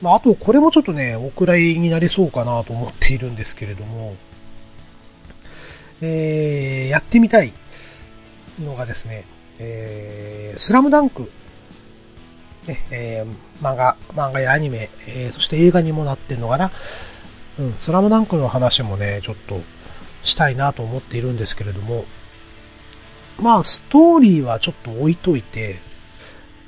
[0.00, 4.16] まあ、あと、これもちょっとね、お蔵入りになりそうかなと思っているんですけれども、
[6.00, 7.52] えー、やってみたい
[8.60, 9.24] のがですね、
[9.60, 11.30] えー、スラムダンク、
[12.66, 16.70] ね、えー、漫画、漫画やアニメ、えー、そして映画にもなってんのかな。
[17.58, 19.60] うん、スラムダンクの話もね、ちょっと
[20.22, 22.04] したいなと思っているんですけれども、
[23.38, 25.80] まあ、ストーリーはちょっと置いといて、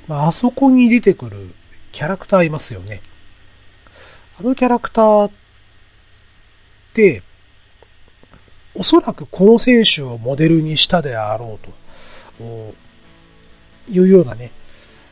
[0.07, 1.53] まあ、あそこに出てくる
[1.91, 3.01] キャラクターいますよね。
[4.39, 5.31] あのキャラクターっ
[6.93, 7.23] て、
[8.75, 11.57] おそらくこの選手をモデルにしたであろ
[12.37, 12.75] うと、
[13.89, 14.51] いうようなね、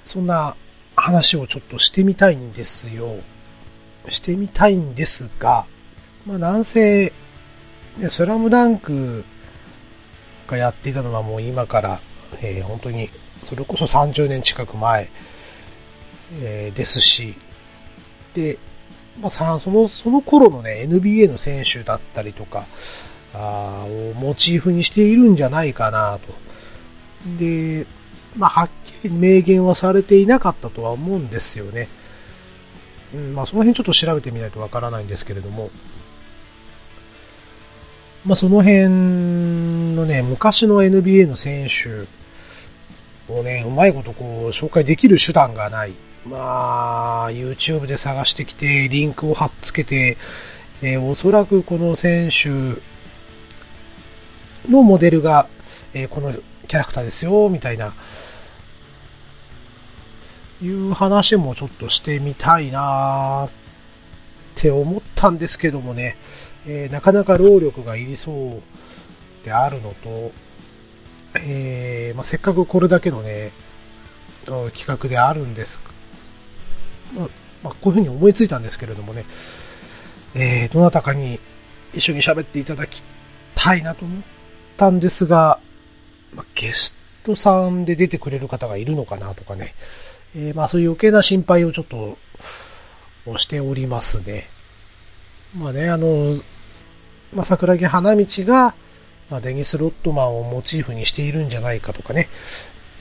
[0.03, 0.55] そんな
[1.03, 3.17] 話をちょっとしてみたいんですよ。
[4.07, 5.65] してみたいんですが、
[6.25, 7.11] まあなんせ、
[8.07, 9.25] スラムダンク
[10.47, 11.99] がやっていたのはもう今から、
[12.41, 13.09] えー、本当に、
[13.43, 15.09] それこそ30年近く前、
[16.41, 17.35] えー、ですし、
[18.33, 18.57] で、
[19.19, 22.65] まあさ、その、その頃のね、NBA の選手だったりとか、
[23.33, 26.33] あをモチーフにしているんじゃないかなと。
[27.37, 27.85] で、
[28.35, 31.87] まあ、はっきり明言はされていなかったとは思うんですよね。
[33.13, 35.69] うん、まあ、その辺ちょっと調べてみないとわからないんですけれども、
[38.25, 38.89] まあ、その辺
[39.95, 42.07] のね、昔の NBA の選手
[43.31, 45.93] をね、うまいことこう、紹介できる手段がない。
[46.25, 50.17] まあ、YouTube で探してきて、リンクを貼っつけて、
[50.81, 52.49] えー、おそらくこの選手
[54.69, 55.47] のモデルが、
[55.93, 56.33] えー、この
[56.67, 57.93] キャラクターですよ、みたいな、
[60.63, 63.49] いう話もちょっとしてみたいなっ
[64.55, 66.17] て思ったんですけどもね、
[66.65, 70.31] えー、なかなか労力がいりそうであるのと、
[71.35, 73.51] えー、まあ、せっかくこれだけのね、
[74.45, 75.79] 企画であるんです。
[77.13, 77.29] まあ、
[77.63, 79.25] まあ、こういうふうに思いついたんですけれどもね、
[80.35, 81.39] えー、どなたかに
[81.93, 83.03] 一緒に喋っていただき
[83.55, 84.21] たいなと思っ
[84.77, 85.59] たんですが、
[86.33, 89.75] まあ、ゲストさんで出てくれる方がいるのかなとかね、
[90.35, 92.17] えー、まあそういう余計な心配をちょっと、
[93.37, 94.49] しておりますね。
[95.57, 96.35] まあね、あの、
[97.33, 98.75] まあ、桜木花道が、
[99.29, 102.27] まあ、デニス・ロットマンをモチーフにしているんじゃないかとかね。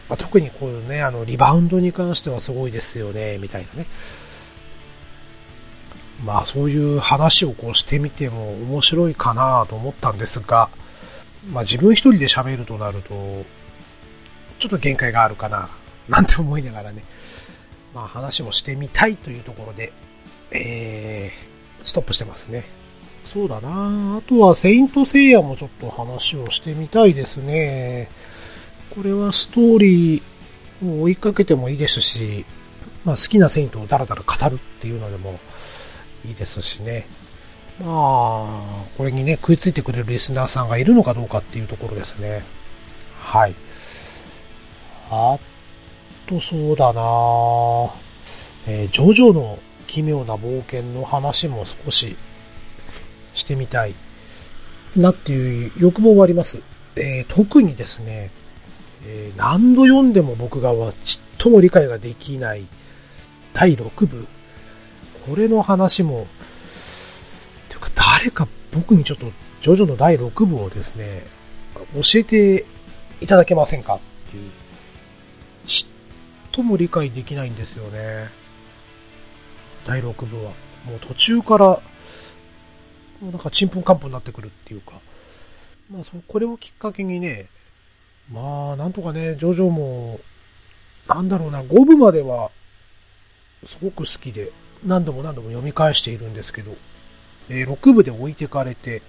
[0.08, 3.86] まあ、特にこういうね、あの、リバウンドに関してはすごいですよね、みたいなね。
[6.24, 10.68] まあそういう話をこうしてみても面白いかなと思ったんですが、
[11.50, 13.44] まあ自分一人で喋るとなると、
[14.58, 15.68] ちょっと限界があるかな、
[16.08, 17.02] なんて思いながらね、
[17.94, 19.92] まあ話もしてみたいというところで、
[20.50, 22.64] えー、ストップしてますね。
[23.24, 28.10] そうだなあとは、セイントセイヤもちょっと話をしてみたいですね。
[28.94, 30.22] これはストーリー
[30.84, 32.44] を追いかけてもいいですし、
[33.04, 35.38] まあ好きなセイントをダラダラ語るっていうのでも
[36.24, 37.06] いいですしね。
[37.80, 42.44] まあ、これにね、食いついてくれるリスナーさんがいるのかどうかっていうところですね。
[43.18, 43.54] はい。
[45.10, 45.38] あ
[46.34, 47.02] と、そうだな
[48.66, 52.16] えー、ジョジョの奇妙な冒険の話も少し
[53.34, 53.94] してみたい
[54.96, 56.60] なっていう欲望はあります。
[56.96, 58.30] えー、特にですね、
[59.04, 62.66] えー、何度読んでも僕がはちっとも理解ができない
[63.52, 64.26] 第6部。
[65.26, 66.26] これの話も、
[67.68, 69.26] ていうか誰か僕にちょっと
[69.60, 71.24] ジョジョの第6部をですね、
[71.94, 72.64] 教えて
[73.20, 74.00] いただけませんか、
[76.52, 78.28] とも理解できないんですよね。
[79.86, 80.52] 第6部は。
[80.84, 81.80] もう途中から
[83.22, 84.94] もうなんかちんぷんかんぷんになってくるっていうか、
[85.88, 87.46] まあそ、これをきっかけにね、
[88.30, 90.20] まあ、なんとかね、ジョジョも、
[91.06, 92.50] なんだろうな、5部までは、
[93.64, 94.50] すごく好きで、
[94.84, 96.74] 何度も何度も読み返しているんですけど、
[97.48, 99.02] えー、6部で置いてかれて、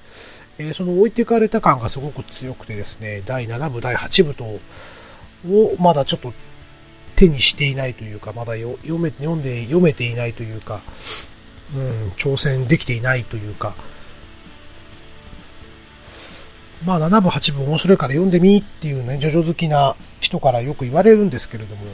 [0.59, 4.59] えー、その置いてかれた感がすごく強くてですね、第7部、第8部と、
[5.49, 6.31] をまだちょっと
[7.23, 10.81] 手にしていないというか、まだ読め、読んで、読めていないというか、
[11.75, 13.75] うん、挑戦できていないというか、
[16.85, 21.85] まあ7部8部面白いから読んでみっていうね、ジョジョ好きな人からよく言われるんですけれども、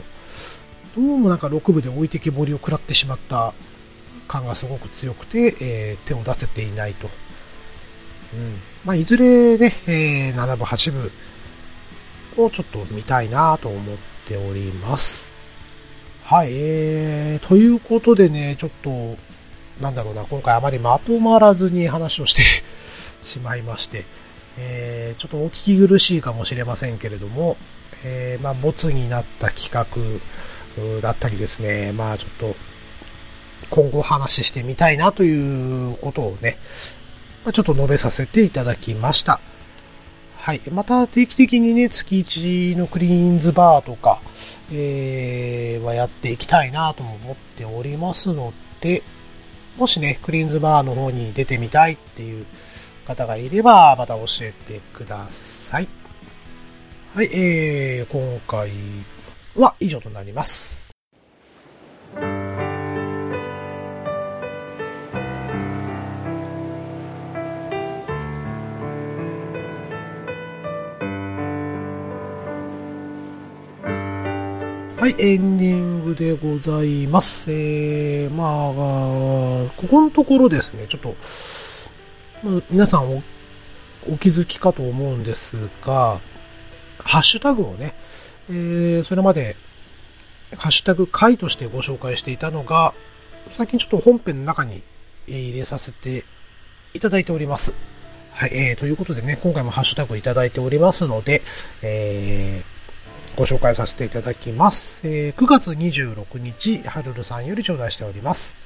[0.96, 3.54] どうもなんか6部で置いてけぼりを食らってしまった
[4.26, 7.08] 感がすごく強くて、えー、手を出せていないと。
[8.34, 8.60] うん。
[8.84, 10.92] まあ、いずれね、えー、7部8
[12.36, 13.96] 部をちょっと見たいなと思っ
[14.30, 15.32] ております。
[16.22, 19.16] はい、えー、ということでね、ちょっと、
[19.82, 22.44] なんだろうな、今回あまりまとまらずに話をして
[23.26, 24.04] しまいまして、
[24.56, 27.56] えー、ちょっとお聞き苦しいかもしれませんけれども、
[28.04, 32.54] えー、まあ、ボツになった企画だったりですね、まあ、ちょっと、
[33.68, 36.58] 今後話してみたいなということをね、
[37.44, 39.40] ま、ちょっと述べさせていただきました。
[40.40, 40.62] はい。
[40.72, 44.22] また定期的にね、月1のクリーンズバーとか、
[44.72, 49.02] えー、はやっていきたいなとも思っておりますので、
[49.76, 52.46] もしね、クリーンズバーの方に出てみたいっていう
[53.06, 55.88] 方がいれば、また教えてください。
[57.14, 58.70] はい、えー、今回
[59.56, 60.89] は以上となります。
[75.00, 77.50] はい、エンディングでございます。
[77.50, 81.16] えー、まあ、ここのところですね、ちょっと、
[82.70, 83.22] 皆さんお
[84.10, 86.20] お気づきかと思うんですが、
[86.98, 87.94] ハッシュタグをね、
[88.50, 89.56] えー、それまで、
[90.58, 92.92] ハッシュタグ回としてご紹介していたのが、
[93.52, 94.82] 最近ちょっと本編の中に
[95.26, 96.26] 入れさせて
[96.92, 97.72] いただいております。
[98.32, 101.40] はい、えー、ということでね、今回もハッシュタグいただいておりますので、
[101.80, 102.79] えー、
[103.36, 105.00] ご紹介させていただきます。
[105.04, 108.58] えー、9月26日、はるるさんより頂戴しております。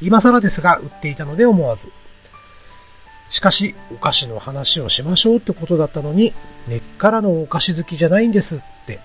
[0.00, 1.88] 今更ですが、売っていたので思わず。
[3.30, 6.34] しかし、お菓子の話をしましょうってことだったのに、
[6.68, 9.00] 根っからのお菓子好きじゃないんですって。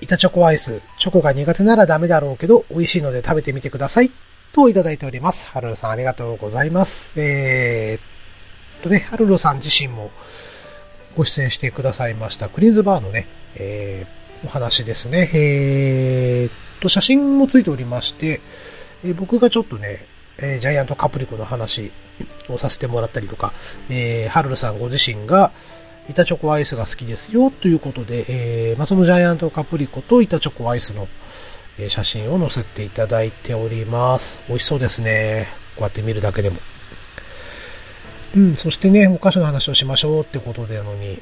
[0.00, 4.12] 板チョコアイス、チョコが苦手ならダメだろうけど、美味しいので食べてみてください。
[4.52, 5.50] といただいております。
[5.50, 7.12] はるるさんありがとうございます。
[7.16, 10.10] えー、っとね、はるるさん自身も、
[11.18, 13.26] ご出演してくださいましたクリーンズバーのね、
[13.56, 15.28] えー、お話ですね。
[15.34, 18.40] えー、と、写真もついておりまして、
[19.04, 21.90] えー、僕がちょっとね、えー、ジャイアントカプリコの話
[22.48, 23.52] をさせてもらったりとか、
[23.90, 25.50] えー、ハルルさんご自身が、
[26.08, 31.08] 板チョコアイスが好きですよということで、えー、まあ、そのジャイアントカプリコと板チョコアイスの、
[31.88, 34.40] 写真を載せていただいております。
[34.48, 35.48] 美味しそうですね。
[35.76, 36.58] こうやって見るだけでも。
[38.36, 41.20] うん、そしてね、お菓子の話をしましょうってことでのに、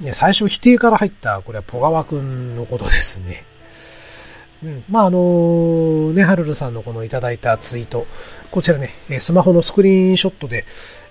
[0.00, 3.44] ね、最初否定から入った、これはポガワくんのことですね。
[4.62, 4.84] うん。
[4.88, 8.06] まあ、あのね、はるるさんのこのいただいたツイート、
[8.50, 10.64] こちらね、スマホのスクリーンショットで、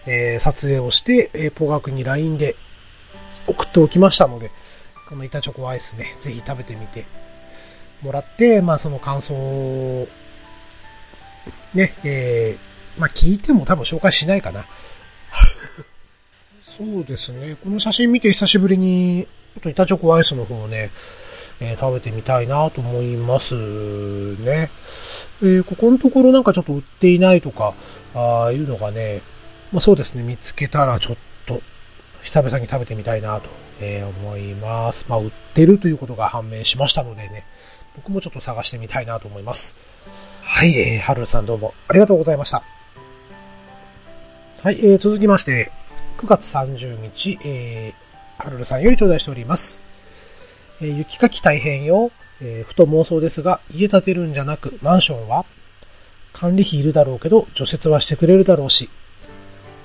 [0.08, 2.56] えー、撮影をして、えー、ポガくんに LINE で
[3.48, 4.52] 送っておきましたので、
[5.08, 7.06] この板チョコアイスね、ぜひ食べてみて
[8.02, 10.08] もらって、まあ、その感想を、
[11.74, 14.66] ね、えー、まあ、聞いても多分紹介しないかな。
[16.78, 17.56] そうですね。
[17.64, 20.92] この写真見て久しぶりに、ちょっと板チョコアイスの方をね、
[21.62, 24.70] えー、食べてみたいなと思いますね。
[25.42, 27.74] えー、ここのところなんかちょっと売っていないとか、
[28.14, 29.22] ああいうのがね、
[29.72, 31.62] まあそうですね、見つけたらちょっと、
[32.22, 35.06] 久々に食べてみたいなと、えー、思います。
[35.08, 37.46] まあ売ってるということが判明しましたのでね、
[37.96, 39.78] 僕もちょっと探してみたいなと思います。
[40.42, 42.64] はい、えー、はるさんどうもありがとうございました。
[44.62, 45.72] はい、えー、続きまして、
[46.18, 49.82] 9月30日、えー、はるるさんより頂戴しております。
[50.82, 52.12] えー、雪かき大変よ。
[52.42, 55.46] えー、ふと妄想ですが、家建てるんじゃなく、マンションは？
[56.34, 58.90] 管理費いるだろうけど、除雪はしてくれるだろうし、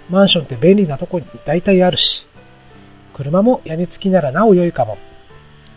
[0.09, 2.27] マンションって便利なとこに大体あるし、
[3.15, 4.99] 車も屋根付きならなお良いかも。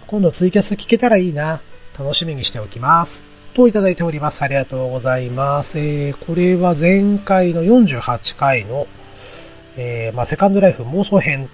[0.08, 1.62] 今度ツイキャス聞けたらいいな。
[1.98, 3.24] 楽しみにしておきます。
[3.54, 4.42] といただいております。
[4.42, 5.78] ありがとうございます。
[5.78, 8.88] えー、これは前回の48回の、
[9.78, 11.50] えー、まあ、セカンドライフ妄想編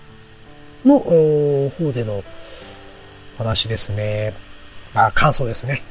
[0.86, 2.24] の方での
[3.38, 4.34] 話ですね。
[4.94, 5.82] あ、感想ですね。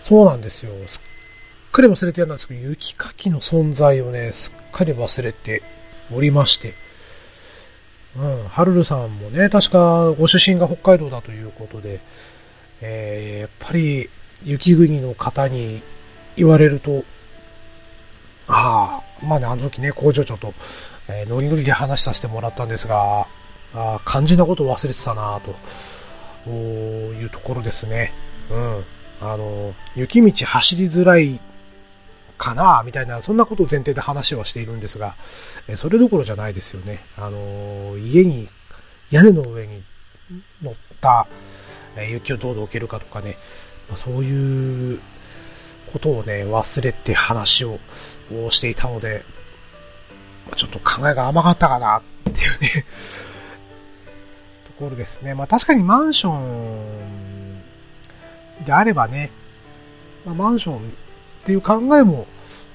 [0.00, 0.72] そうなんですよ。
[0.86, 5.62] すっかり忘れてるんですけど、雪かきの存在をね、すっかり忘れて
[6.12, 6.74] おりまして。
[8.16, 12.00] うん、はるるさんもね、確かご出身が北海道だということで、
[12.80, 14.08] えー、やっぱり
[14.42, 15.82] 雪国の方に
[16.36, 17.04] 言われると、
[18.48, 20.54] ああ、まあね、あの時ね、工場長と、
[21.08, 23.26] えー、ノリノリで話させてもらったんですが、
[23.74, 25.40] あ肝心なことを忘れてたな
[26.44, 28.12] というところですね。
[28.50, 28.84] うん。
[29.20, 31.40] あの、雪道走りづらい
[32.38, 35.16] かなみたいな、そんなことを前提で話はしているんですが、
[35.66, 37.00] えそれどころじゃないですよね。
[37.16, 38.48] あの、家に、
[39.10, 39.82] 屋根の上に
[40.62, 41.26] 乗った、
[41.96, 43.36] え雪をどうどう置けるかとかね、
[43.90, 45.00] ま、そういう
[45.88, 47.78] ことをね、忘れて話を
[48.50, 49.24] していたので、
[50.56, 52.84] ちょっと考えが甘かったかなっていうね
[54.66, 55.34] ところですね。
[55.34, 57.62] まあ確かにマンション
[58.64, 59.30] であればね、
[60.24, 60.80] まあ、マンションっ
[61.44, 62.26] ていう考えも、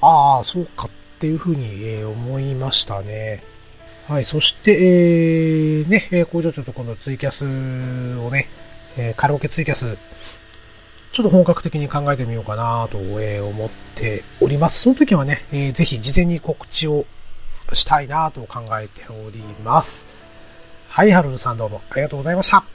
[0.01, 0.89] ああ、そうかっ
[1.19, 3.43] ていうふうに、え思いましたね。
[4.07, 8.49] はい、そして、えー、ね、えー、工場長とこのツイキャスをね、
[8.97, 9.97] え、カラオケツイキャス
[11.13, 14.81] ちょっと本格的に考えてみようかなと、え思っております。
[14.81, 17.05] その時はね、えー、ぜひ事前に告知を
[17.71, 20.07] したいなと考えております。
[20.87, 22.65] はい、はるるさんどうもありがとうございました。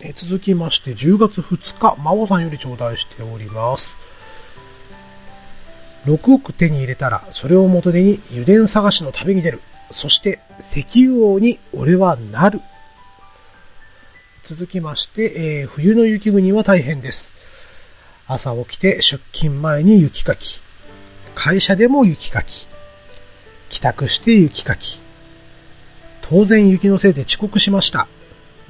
[0.00, 3.96] え、続きまして10月2日、まおさんより頂戴しております。
[6.04, 9.60] 6億手に入れたら、それを元手に油田探しの旅に出る。
[9.92, 12.60] そして、石油王に俺はなる。
[14.48, 17.34] 続きまして、えー、冬の雪国は大変です。
[18.28, 20.60] 朝起きて出勤前に雪かき。
[21.34, 22.68] 会社でも雪かき。
[23.68, 25.00] 帰宅して雪かき。
[26.22, 28.06] 当然雪のせいで遅刻しました。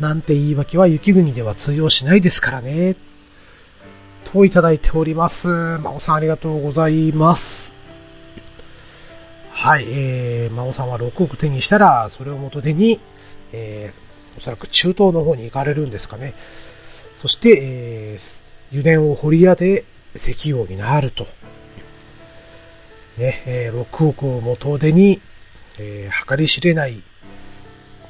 [0.01, 2.97] なんて言い訳は雪国では通用しないですからね。
[4.25, 5.49] といただいております。
[5.49, 7.75] まおさんありがとうございます。
[9.51, 12.99] はい、えー、まおさんは6億手にしたら、それを元手に、
[13.53, 14.06] えー、
[14.37, 16.35] おそらく中東の方に行かれるんですかね。
[17.15, 19.85] そして、えー、油田を掘り当て、
[20.15, 21.27] 石油王になると。
[23.17, 25.21] ね、えー、6億を元手に、
[25.79, 27.03] えー、計り知れない、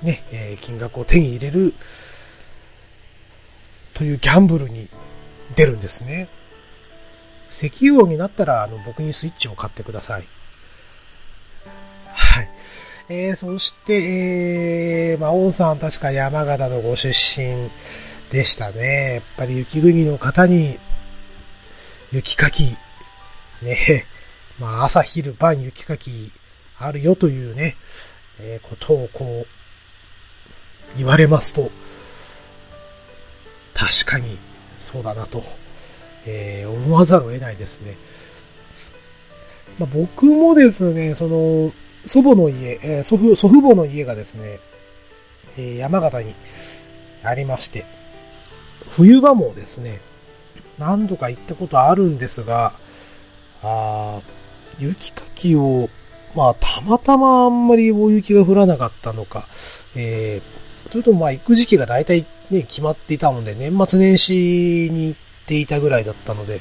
[0.03, 1.75] ね、えー、金額を手に入れる、
[3.95, 4.89] というギャンブルに
[5.55, 6.29] 出るんですね。
[7.49, 10.29] 石油王になったら、あの、僕にスイッチを買ってください。
[12.13, 12.49] はい。
[13.09, 17.71] えー、そして、えー、まあ、王さん確か山形のご出身
[18.31, 19.15] でしたね。
[19.15, 20.81] やっぱり雪国の方に、
[22.11, 22.77] 雪かき、
[23.63, 24.07] ね、
[24.59, 26.33] まあ、朝昼晩雪かき
[26.79, 27.77] あるよというね、
[28.41, 31.71] えー、ことをこう、言われますと、
[33.73, 34.37] 確かに
[34.77, 35.45] そうだなと、
[36.25, 37.97] えー、思わざるを得ないですね。
[39.79, 41.73] まあ、僕もですね、その、
[42.07, 44.61] 祖母の家、えー、祖父、祖父母の家がですね、
[45.57, 46.35] えー、山形に
[47.23, 47.85] ありまして、
[48.89, 50.01] 冬場もですね、
[50.79, 52.75] 何度か行ったことあるんですが、
[53.63, 54.21] あ
[54.79, 55.89] 雪かきを、
[56.35, 59.49] まあ、たまたまあんまり大雪が降らなかったのか、
[59.95, 66.61] えー、それともまあ行く時期が大体ね、決まっていたので、年末年始に行っていたぐらいだったので、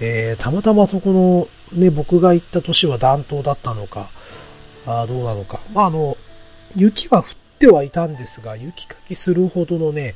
[0.00, 4.10] えー、たまたまそこの、ね、僕が行った年は暖冬だったのか、
[4.86, 5.60] あどうなのか。
[5.72, 6.16] まあ、あの、
[6.76, 7.26] 雪は降っ
[7.58, 10.14] てはいたんですが、雪かきするほどのね、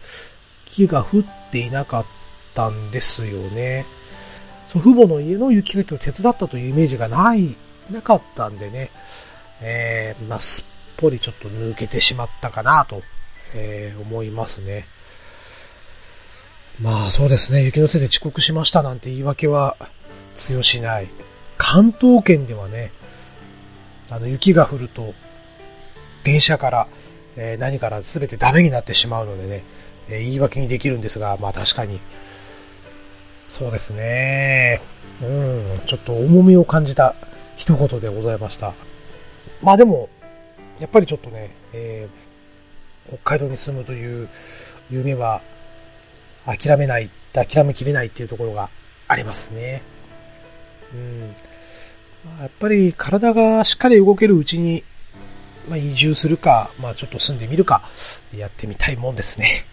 [0.67, 2.07] 木が降っていなかっ
[2.55, 3.87] たんですよね。
[4.67, 7.57] 祖父母の家の雪かきを手伝ったというイメージがない、
[7.91, 8.91] なかったんでね、
[9.61, 10.65] えー、まあ、すっ
[10.97, 13.03] ぽりちょっと抜けてしまったかなと
[13.55, 14.87] えー、思いますね。
[16.81, 19.77] まあそうですね、雪のせいで遅刻しましたなんて言い訳は
[20.35, 21.09] 通用しない。
[21.57, 22.93] 関東圏ではね、
[24.11, 25.15] あの雪が降ると、
[26.25, 26.89] 電車から、
[27.37, 29.65] えー、何から全てダメになってしまうのでね、
[30.09, 32.01] えー、言い訳にできるんですが、まあ確かに、
[33.49, 34.81] そうですね。
[35.23, 37.15] うん、ちょっと重みを感じた
[37.57, 38.75] 一言でございました。
[39.63, 40.09] まあでも、
[40.79, 42.29] やっぱりちょっとね、えー
[43.09, 44.29] 北海道に住むという
[44.91, 45.41] 夢は
[46.45, 48.71] 諦めない、諦めきれないっていうところが
[49.07, 49.83] ありますね。
[50.93, 51.35] うん。
[52.41, 54.85] やっぱり体がしっかり動けるうちに、
[55.69, 57.83] まあ、移住するか、まあ、ちょっと住んでみるか、
[58.35, 59.67] やってみたいもんですね。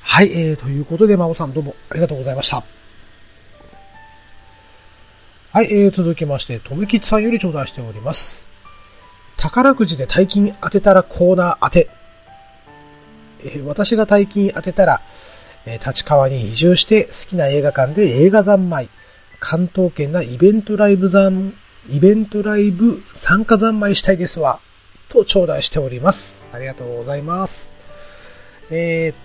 [0.00, 2.64] はい、えー、ということで、まおさんどうもありがとうございました。
[5.52, 8.44] はい、えー、続きまして、とめきちさんより頂戴しております。
[9.36, 11.88] 宝くじで大金当てたらコーナー当て。
[13.44, 15.00] え私が大金当てたら、
[15.66, 18.88] え立川に移住して好きな映画館で映画三昧、
[19.46, 21.52] 関東圏なイベントライブ残、
[21.90, 24.58] イベントライブ参加三昧したいですわ、
[25.10, 26.46] と頂戴しております。
[26.50, 27.70] ありがとうございます。
[28.70, 29.16] えー、っ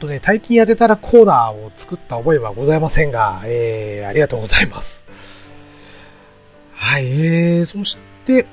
[0.00, 5.04] とね、大金当てたらコーナーを作った覚えはございませんが、えー、ありがとうございます。
[6.72, 8.46] はい、えー、そして、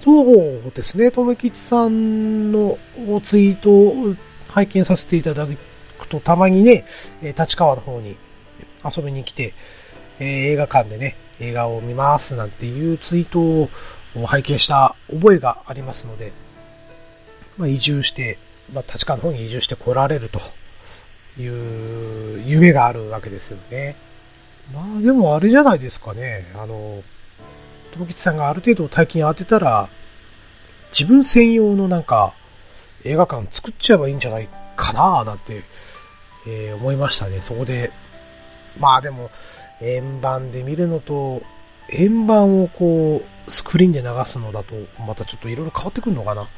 [0.00, 2.78] そうですね、とめきちさんの
[3.22, 4.16] ツイートを
[4.48, 6.84] 拝見させていただくと、たまにね、
[7.22, 8.16] 立川の方に
[8.84, 9.54] 遊びに来て、
[10.18, 13.68] えー、映画館でね、映画を見ますなんていうツイートを
[14.26, 16.32] 拝見した覚えがありますので、
[17.56, 18.38] まあ、移住して、
[18.72, 20.40] まあ、立川の方に移住して来られると
[21.40, 23.96] いう夢があるわけですよね。
[24.72, 26.50] まあでもあれじゃないですかね。
[26.54, 27.02] あの、
[27.92, 29.88] 友吉さんがある程度大金当てたら、
[30.90, 32.34] 自分専用のなんか、
[33.04, 35.64] 映画館作っちゃえばいいんじゃないかななんて、
[36.46, 37.40] えー、思いましたね。
[37.40, 37.90] そこで、
[38.78, 39.30] まあでも、
[39.80, 41.42] 円盤で見るのと、
[41.90, 44.74] 円盤をこう、スクリーンで流すのだと、
[45.06, 46.48] またちょっといろいろ変わってくるのかな。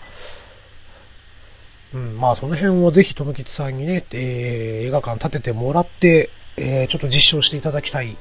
[1.94, 8.16] うん、まあその辺をぜひ、とめきちさんにね、えー、映画館建ててもらって、えー、ちょっと実証していただきたい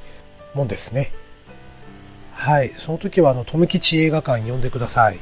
[0.54, 1.14] もんですね。
[2.34, 2.74] はい。
[2.78, 5.20] その時は、あの、とめきち映画館呼んでください。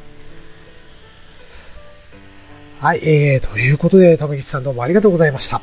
[2.79, 2.99] はい。
[3.03, 5.61] えー、ということで、とめきちさんどうもありがとうございました。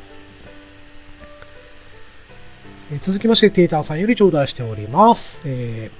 [2.93, 5.43] え、続きまして、テーターさんより頂戴しております。
[5.45, 5.93] え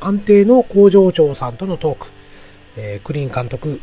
[0.00, 2.08] ー、安定の工場長さんとのトーク、
[2.76, 3.80] えー、クリーン監督、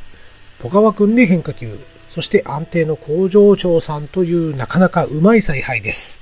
[0.62, 1.80] 小川くんで変化球、
[2.10, 6.22] そして安定の工場長さんというなかなかうまい采配です。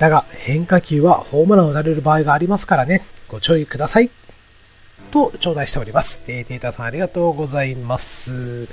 [0.00, 3.06] だが、変化球はホームランを打たれる場合がありますからね。
[3.28, 4.10] ご注意ください。
[5.12, 6.22] と、頂戴しております。
[6.26, 8.66] えー、テーターさんありがとうございます。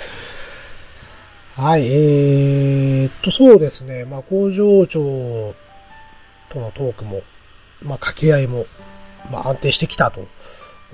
[1.56, 4.06] はい、えーっと、そうですね。
[4.06, 5.54] まあ、工場長
[6.52, 7.22] とのトークも、
[7.82, 8.66] まあ、掛け合いも、
[9.32, 10.28] まあ、安定してきたと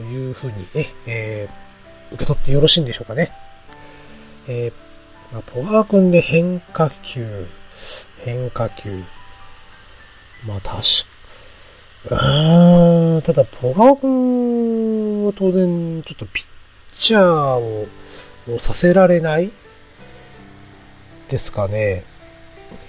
[0.02, 3.32] いうふうにね、えー、受け取ってよろしいんでしょうかね。
[4.48, 7.48] えー、まあ、ポガー君で変化球、
[8.24, 9.04] 変化球。
[10.46, 10.72] まあ、確
[12.10, 16.46] か、うーん、ただ、ポガー君は当然、ちょっとピッ
[16.94, 17.24] チャー
[17.58, 17.88] を、
[18.48, 19.52] をさせられない
[21.28, 22.06] ですかね。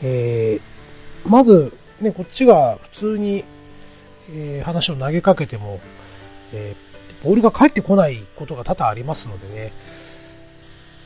[0.02, 3.44] えー、まず、ね、こっちが普通に、
[4.30, 5.80] えー、話を投げかけても、
[6.52, 9.72] えー、ボールが返ってこないことが多々ありますのでね。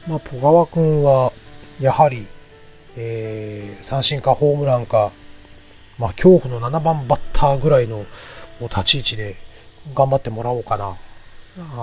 [0.06, 1.32] まあ、ポガワ君は、
[1.80, 2.26] やはり、
[2.96, 5.12] えー、三振かホームランか、
[5.98, 8.04] まあ、恐怖の7番バッターぐらいの
[8.60, 9.36] 立ち位置で
[9.94, 10.96] 頑張ってもらおうかな、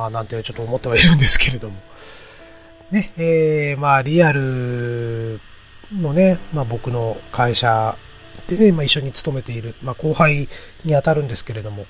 [0.06, 1.80] あなんてちょっと思ってはいるんですけれども。
[2.92, 5.40] ね、えー、まあ、リアル
[5.94, 7.96] のね、まあ僕の会社
[8.50, 10.50] でね、まあ一緒に勤めている、まあ後輩
[10.84, 11.86] に当たるんですけれども、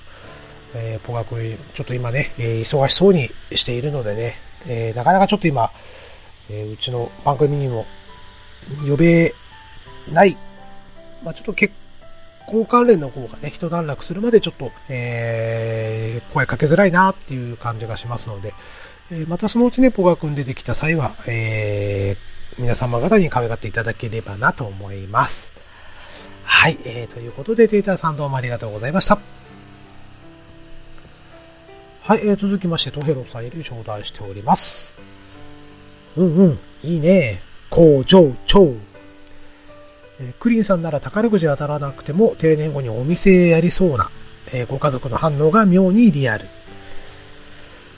[0.76, 4.36] えー、ポガ君、ちょっと今ね、えー、忙しそうにしているのでね、
[4.68, 5.72] えー、なかなかちょっと今、
[6.50, 7.86] えー、うちの番組にも
[8.88, 9.34] 呼べ
[10.12, 10.38] ない、
[11.24, 11.74] まあちょっと結
[12.48, 18.54] 婚関連の方がね、一段落するまでちょっと、えー、声かけづらいなっていう感じがしますので、
[19.12, 25.59] えまたそのうちね、ポガ君出てきた際は、えー、皆様方に可愛がっていただければなと思います。
[26.52, 29.20] はい、えー、ということで、データさんどうもありがとうございました。
[32.02, 35.00] はい、えー、続きまして、トヘロさんより頂戴しております。
[36.18, 37.44] うんうん、いいね。
[37.70, 38.74] 工場長。
[40.20, 44.10] えー、クリンさんなら宝くじ当たらなくても定年後にお店やりそうな、
[44.52, 46.48] えー、ご家族の反応が妙にリアル。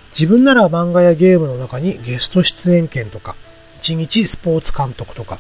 [0.10, 3.38] 自分なら漫画やゲームの中にゲスト出演権とか、
[3.78, 5.40] 一日スポーツ監督とか、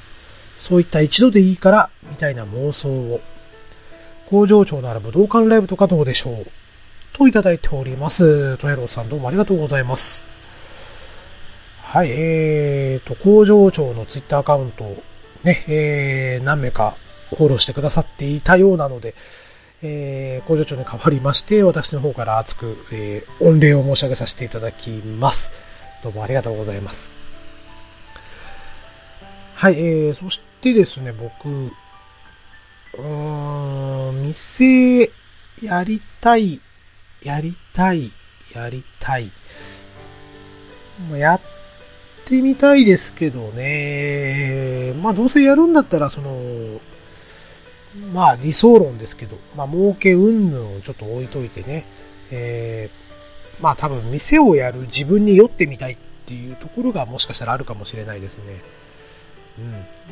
[0.58, 3.22] そういった一度でいいから、みたいな妄想を、
[4.30, 6.48] 工場長なら武道館ライブとかどうでしょう
[7.14, 8.58] といただいております。
[8.58, 10.24] トヘロさんどうもありがとうございます。
[11.82, 15.04] はい、えーと、工場長のツイッターアカウントを
[15.44, 16.96] ね、えー、何名か
[17.30, 19.16] フォローしてくださっていたようなので、
[19.82, 25.52] えー、工場長に代わりまして、私の方から熱く、えー、御礼を申し上げさせていただきます。
[26.04, 27.12] どうもありがとうございます。
[29.56, 31.72] はい、えー、そしてですね、僕、
[32.98, 35.12] うーん、店、
[35.62, 36.60] やりたい、
[37.24, 38.12] やりたい、
[38.54, 39.32] やりたい。
[41.14, 41.42] やっ
[42.26, 46.82] てみたいですけどね、まあどうせやるんだったら、その、
[48.14, 51.86] まあ理想論ですけど、まあ儲け云々をちょっと置いといてね、
[52.30, 58.62] えー、まあ多分店をやる自分に酔ってみたいっていうところがもしかしたらあるかもしれないですね。
[59.60, 59.62] う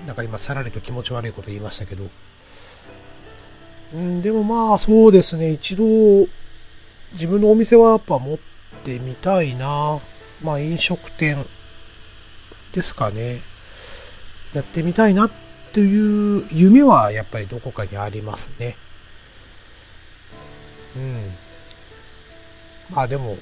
[0.03, 0.05] ん。
[0.07, 2.09] なんか今さらりと気持ち悪いこと言いましたけど。
[3.93, 6.27] うん、でもまあそうですね、一度
[7.13, 8.37] 自分のお店はやっぱ持っ
[8.83, 9.99] てみたいな。
[10.41, 11.45] まあ飲食店
[12.71, 13.41] ですかね。
[14.53, 15.31] やってみたいなっ
[15.73, 18.77] ていう夢はやっぱりどこかにありますね。
[20.95, 21.35] うん。
[22.89, 23.37] まあでも、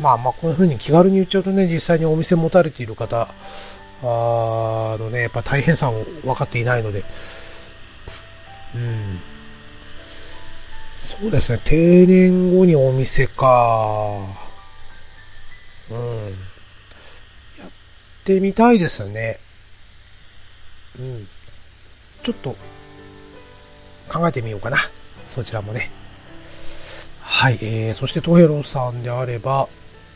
[0.00, 3.28] まあまあこういう風に気軽に言っちゃうとね、実際にお店持たれている方、
[4.02, 7.02] あのね、やっぱ大変さを分かっていないので、
[8.74, 9.20] うん。
[11.06, 14.26] そうですね、定年後にお店か。
[15.88, 16.30] うん。
[17.58, 17.70] やっ
[18.24, 19.38] てみたいですね。
[20.98, 21.28] うん。
[22.24, 22.56] ちょっと
[24.08, 24.78] 考えてみようかな。
[25.28, 25.90] そちらもね。
[27.20, 29.68] はい、えー、そしてトヘロさんであれば、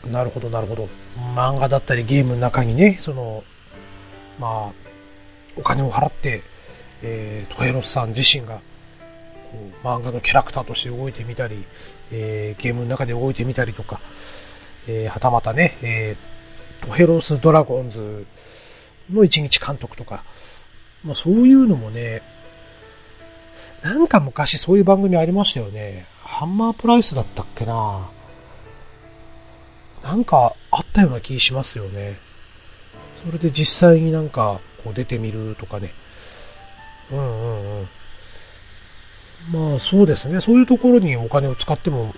[0.05, 0.89] なるほど、なるほど。
[1.35, 3.43] 漫画だったりゲームの中にね、その、
[4.39, 4.71] まあ、
[5.55, 6.43] お金を払って、
[7.01, 8.59] えー、トヘロさん自身が、
[9.83, 11.65] 漫画のキャラクターとして動いてみたり、
[12.11, 13.99] えー、ゲームの中で動いてみたりとか、
[14.87, 18.25] えー、はたまたね、えー、トヘロスドラゴンズ
[19.11, 20.23] の一日監督とか、
[21.03, 22.21] まあそういうのもね、
[23.81, 26.05] なんか昔そういう番組ありましたよね。
[26.23, 28.09] ハンマープライスだったっけな
[30.03, 32.17] なんかあったような気しますよね。
[33.23, 35.93] それで実際になんかこう出てみるとかね。
[37.11, 37.60] うんうん。
[39.49, 40.39] まあそうですね。
[40.41, 42.13] そういうところにお金を使っても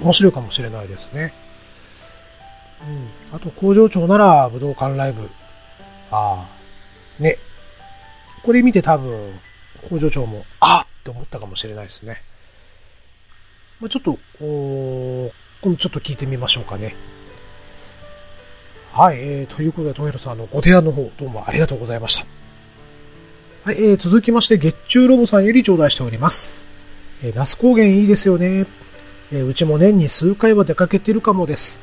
[0.00, 1.34] 面白いかもしれないですね。
[3.30, 3.36] うん。
[3.36, 5.28] あと工場長なら武道館ライブ。
[6.10, 7.22] ああ。
[7.22, 7.38] ね。
[8.42, 9.38] これ見て多分、
[9.88, 12.22] 工場長も、あって思ったかもしれないですね。
[13.80, 15.30] まあ、ちょっと、お
[15.62, 16.94] 今度ちょっと聞いてみましょうかね。
[18.92, 22.26] はい、えー、ということで、トヘロさんのご提案の方、どうもありがとうございました。
[23.64, 26.59] はい、えー、続きまして、月中ロボさんより頂戴しております。
[27.22, 28.66] えー、那須高原いいですよね。
[29.32, 31.82] え、うちも年に数回は出かけてるかもです。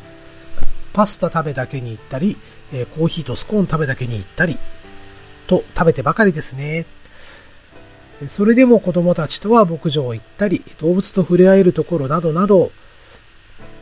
[0.94, 2.38] パスタ食べだけに行ったり、
[2.74, 4.58] え、コーヒーとスコーン食べだけに行ったり、
[5.48, 6.86] と食べてばかりですね。
[8.26, 12.72] それでも子供たちとは牧場行ったり、動物と触れ合えるところなどなど、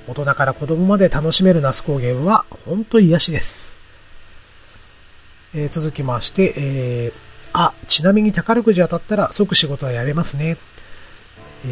[0.08, 3.80] 大人から子供まで楽しめる那須高原は、ほんと癒しです。
[5.54, 7.14] えー、続きまして、えー、
[7.54, 10.58] あ、ちなみに宝くじ当たったら即仕事はやめますね。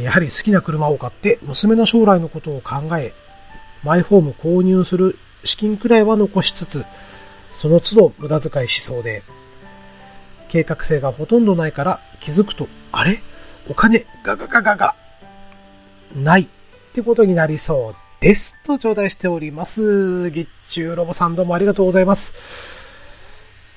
[0.02, 3.14] やはり好きな車を買って娘の将来のことを考え、
[3.84, 6.86] マイホーム購入する資金くらいは残しつつ、
[7.54, 9.24] その都度無駄遣いしそうで、
[10.50, 13.22] 計画性がほとんどないから気づくと、あれ？
[13.70, 14.96] お金ガガガガガ
[16.16, 16.48] ないっ
[16.94, 18.56] てことになりそうです。
[18.66, 20.30] と頂戴しております。
[20.32, 22.34] 月中ロボさんどうもありがとうございます。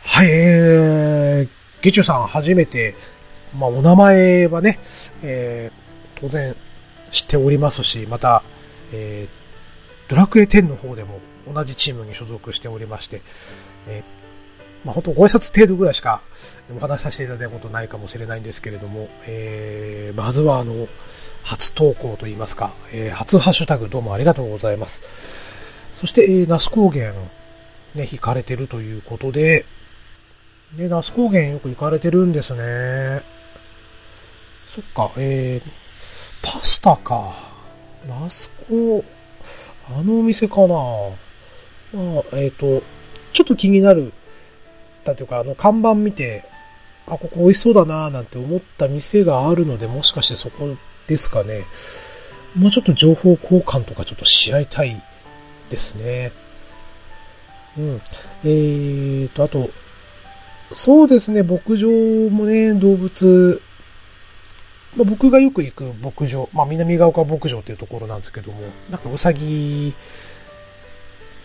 [0.03, 2.95] はい、えー、月中さん初めて、
[3.57, 4.81] まあ、お名前はね、
[5.23, 5.86] えー、
[6.21, 6.57] 当然
[7.11, 8.43] 知っておりますし、また、
[8.93, 11.21] えー、ドラクエ10の方でも
[11.53, 13.23] 同じチームに所属しておりまして、
[13.89, 16.23] えー、まあ、本当ご挨拶程度ぐらいしか
[16.75, 20.89] お話しさせていただいたことないかもしれないんですけれども、えー、まずはあの、
[21.43, 25.03] 初投稿といいますか、えー、初ハッシュタグどうもありがとうございます。
[25.93, 27.12] そして、えー、那須高原、
[27.95, 29.64] ね、行かれてるということで、
[30.77, 33.23] ね、那須高原よく行かれてるんですね。
[34.67, 35.86] そっか、えー、
[36.47, 37.35] パスタか。
[38.07, 39.05] 那須高、
[39.89, 40.69] あのお店かな。
[40.69, 40.79] まあ、
[42.35, 42.85] えっ、ー、と、
[43.33, 44.13] ちょっと気になる、
[45.05, 46.45] だというか、あの、看板見て、
[47.07, 50.77] あ、ここ美味しそうだなぁなんて思った店があるので、もしかしてそこ
[51.09, 51.65] ですかね。
[52.55, 55.03] もうちょっと情報交換とかちょっとし合いたい
[55.69, 56.31] ですね。
[57.77, 58.01] うん。
[58.45, 59.69] えーと、あと、
[60.73, 61.89] そうですね、牧場
[62.31, 63.61] もね、動物、
[64.97, 69.95] まあ、僕がよく行く牧場、まあ、南ヶ丘牧場っていうところなんですけども、なんかうさぎ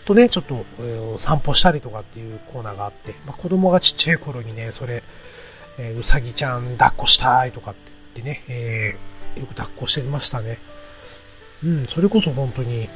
[0.06, 5.04] とね、ちょっと、えー、散歩したりとかっていうコーナーがあって、まあ、子供がちっちゃい頃にね、それ、
[5.78, 10.58] えー、うさぎちゃん抱っこしたいとかって言ってね、えーよく抱っこしてましたね。
[11.64, 12.89] うん、それこそ本当に、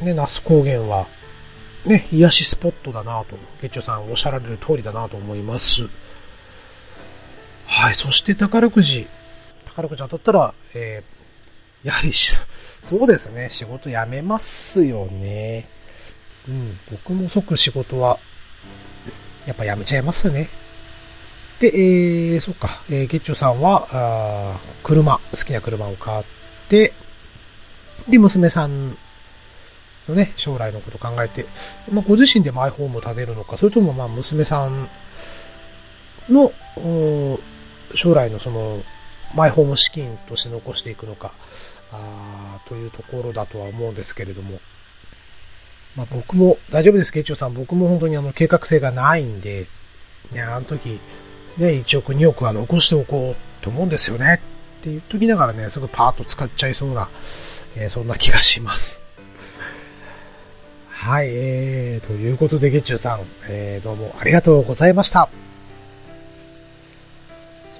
[0.00, 1.06] ね、那須高原は、
[1.86, 5.88] ね、癒しスポットだなと、月中さんおっしゃられる通りだなと思います。
[7.66, 9.06] はい、そして宝くじ。
[9.72, 12.40] 宝くじ当たったら、えー、やはりし、
[12.82, 15.68] そうですね、仕事辞めますよね。
[16.48, 18.18] うん、僕も即仕事は、
[19.46, 20.48] やっぱ辞めちゃいますね。
[21.58, 26.24] で、えー、そっか、えー、月中さんは、あ車、好きな車を買っ
[26.68, 26.92] て、
[28.08, 28.96] で、娘さん
[30.08, 31.46] のね、将来のことを考えて、
[31.90, 34.88] まあ、ご自身でマイホームを建てるのか、それともまあ、娘さん
[36.28, 36.52] の、
[37.94, 38.82] 将来のその、
[39.34, 41.32] マイホーム資金として残していくのか、
[41.92, 44.60] あというところだとは思うんですけれども、
[45.96, 47.54] まあ、僕も、大丈夫です、慶長さん。
[47.54, 49.66] 僕も本当にあの、計画性がないんで、
[50.32, 51.00] ね、あの時、
[51.58, 54.40] ね、1億、2億は残しておこうと思うんですよね。
[54.80, 57.10] って言っときながらね、すぐパーッと使っちゃいそうな、
[57.76, 59.02] えー、そんな気がします。
[60.88, 65.28] はい、えー、ということで、月中さん、えー、どうもありがとうございました。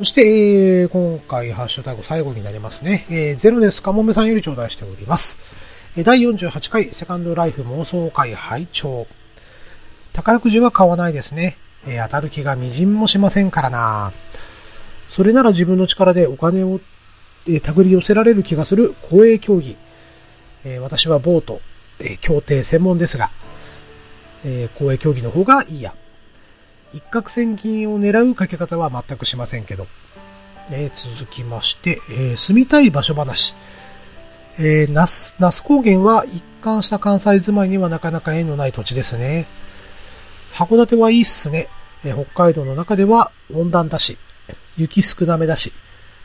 [0.02, 3.06] そして、えー、今回、ハッシュタグ最後になりますね。
[3.08, 3.80] えー、ゼロです。
[3.80, 5.38] かもめさんより頂戴しております。
[5.96, 9.06] え第48回セカンドライフ妄想会拝聴
[10.12, 11.56] 宝くじは買わないですね。
[11.86, 14.12] えー、当たる気がみじんもしませんからな。
[15.06, 16.80] それなら自分の力でお金を、
[17.46, 19.76] えー、手繰り寄せられる気がする公営競技。
[20.64, 21.60] えー、私はボート、
[22.00, 23.30] え、協定専門ですが、
[24.44, 25.94] え、公営競技の方がいいや。
[26.92, 29.86] 一攫千金を狙うかけ方は全くしませんけど。
[30.70, 33.54] えー、続きまして、えー、住みたい場所話。
[34.58, 39.46] えー、那須、那須高原は一貫した関西住まいにはなかなか縁のない土地ですね。
[40.52, 41.68] 函館はいいっすね。
[42.04, 44.18] え北海道の中では温暖だし、
[44.76, 45.72] 雪少なめだし、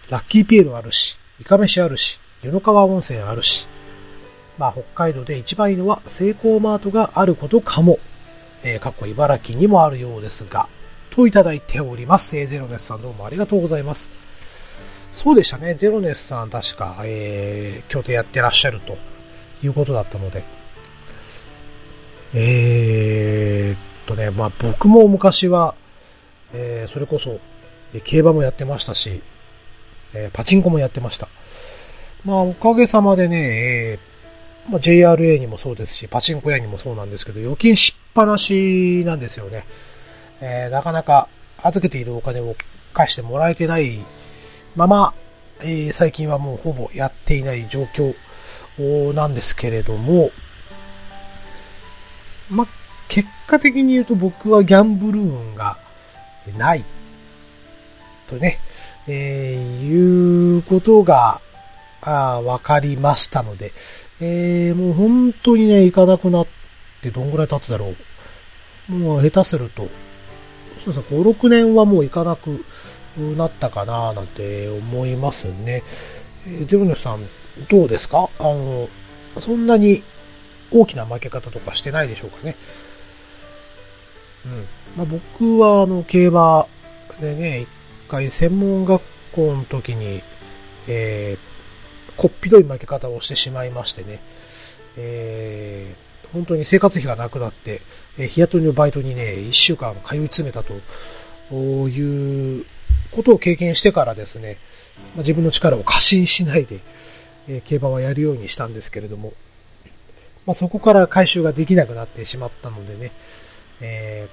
[0.09, 3.68] ラッキーピエロあるし、イカ飯あるし、湯の川温泉あるし。
[4.57, 7.99] まあ北海道で一番いいのはセイコーマートがあることかも。
[8.64, 10.68] えー、かっこ茨城にもあるようですが、
[11.10, 12.38] といただいております。
[12.38, 14.10] えー、ゼロネスさんどうもありがとうございます。
[15.12, 15.74] そうでしたね。
[15.74, 18.97] ゼロネスさん確か、えー、協定やってらっしゃると
[19.64, 20.43] いうことだったので。
[22.34, 25.76] えー、とね、まあ僕も昔は、
[26.53, 27.39] えー、それこそ、
[28.03, 29.22] 競馬もやってましたし、
[30.14, 31.28] えー、パチンコもやってました。
[32.26, 33.99] まあおかげさまでね、えー、
[34.70, 39.65] まあ、JRA にもそうですし、パチンコ屋にもそうなんですけど、預金失ぱなしなんですよね。
[40.41, 42.55] えー、なかなか預けているお金を
[42.93, 44.03] 返してもらえてない
[44.76, 45.13] まま、
[45.59, 48.15] えー、最近はもうほぼやっていない状況
[49.13, 50.32] なんですけれども、
[52.49, 52.68] ま、
[53.07, 55.78] 結果的に言うと僕はギャンブル運が
[56.57, 56.86] ない
[58.28, 58.59] とね、
[59.07, 61.39] えー、いうことが、
[61.99, 63.74] あわかりましたので、
[64.20, 66.47] えー、もう本当にね、行かなくなっ
[67.01, 67.93] てどんぐらい経つだろ
[68.89, 68.91] う。
[68.91, 69.89] もう下手すると、
[70.84, 72.63] そうですね、5、6年はもう行かなく
[73.18, 75.84] なったかななんて思いますね。
[76.47, 77.28] えー、ゼブネさん、
[77.70, 78.30] どうですか？
[78.39, 78.89] あの、
[79.39, 80.03] そんなに
[80.72, 82.55] 大きな負け方とかしてないでしょうかね。
[84.45, 84.68] うん。
[84.95, 86.68] まあ、僕は、あの、競馬
[87.20, 87.68] でね、一
[88.07, 89.01] 回専門学
[89.34, 90.22] 校の時に、
[90.88, 91.57] えー、
[92.18, 94.20] こっぴどい負け方をしてしまいましてね、
[94.97, 97.82] えー、本当に生活費がなくなって、
[98.18, 100.74] えー、日雇いのバイトにね、一週間通い詰めたと
[101.53, 102.65] いう
[103.11, 104.57] ことを経験してからですね、
[105.15, 106.80] まあ、自分の力を過信しないで、
[107.47, 109.34] えー、競馬はやるようにしたんですけれども、
[110.45, 113.11] まあ、そこから回収ができなくなってしまったのでね、
[113.82, 114.28] え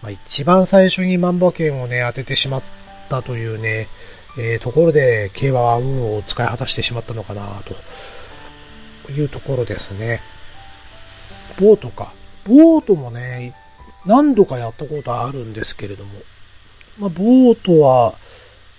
[0.00, 2.62] ー、まあ、一番最初に万馬券をね、当ててしまっ
[3.08, 3.88] たというね、
[4.36, 7.62] えー、ところで競馬は運を使い果たしてしまったのかな
[9.06, 10.20] というところですね。
[11.58, 12.12] ボートか。
[12.44, 13.54] ボートもね、
[14.04, 16.10] 何度かやったことあるんですけれども、
[16.98, 18.14] まあ、ボートは、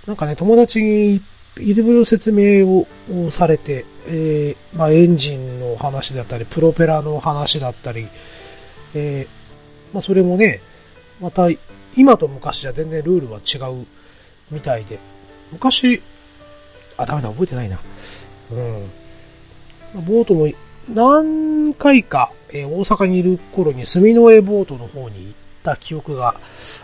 [0.05, 1.21] なんかね、友達に
[1.57, 2.87] いろいろ説明を
[3.31, 8.07] されて、えー、まあ、エンジンの話だったり、プロペラの話だったり、
[8.93, 10.61] えー、まあ、それもね、
[11.19, 11.47] また、
[11.97, 13.87] 今と昔じゃ全然ルールは違う
[14.51, 14.99] みたいで、
[15.51, 16.01] 昔、
[16.97, 17.79] あ、ダメだ、覚えてないな。
[18.51, 18.91] うん。
[20.05, 20.47] ボートも
[20.93, 25.33] 何回か、えー、大阪にいる頃に住之江ボートの方に行っ
[25.63, 26.39] た記憶が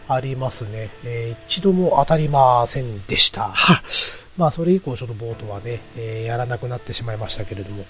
[0.08, 0.90] ありますね。
[1.04, 3.54] えー、一度も当たりませんでした。
[4.38, 7.86] まあ、それ以降ちょっとボートはね、えー、やらなくなってしまいましたけれども。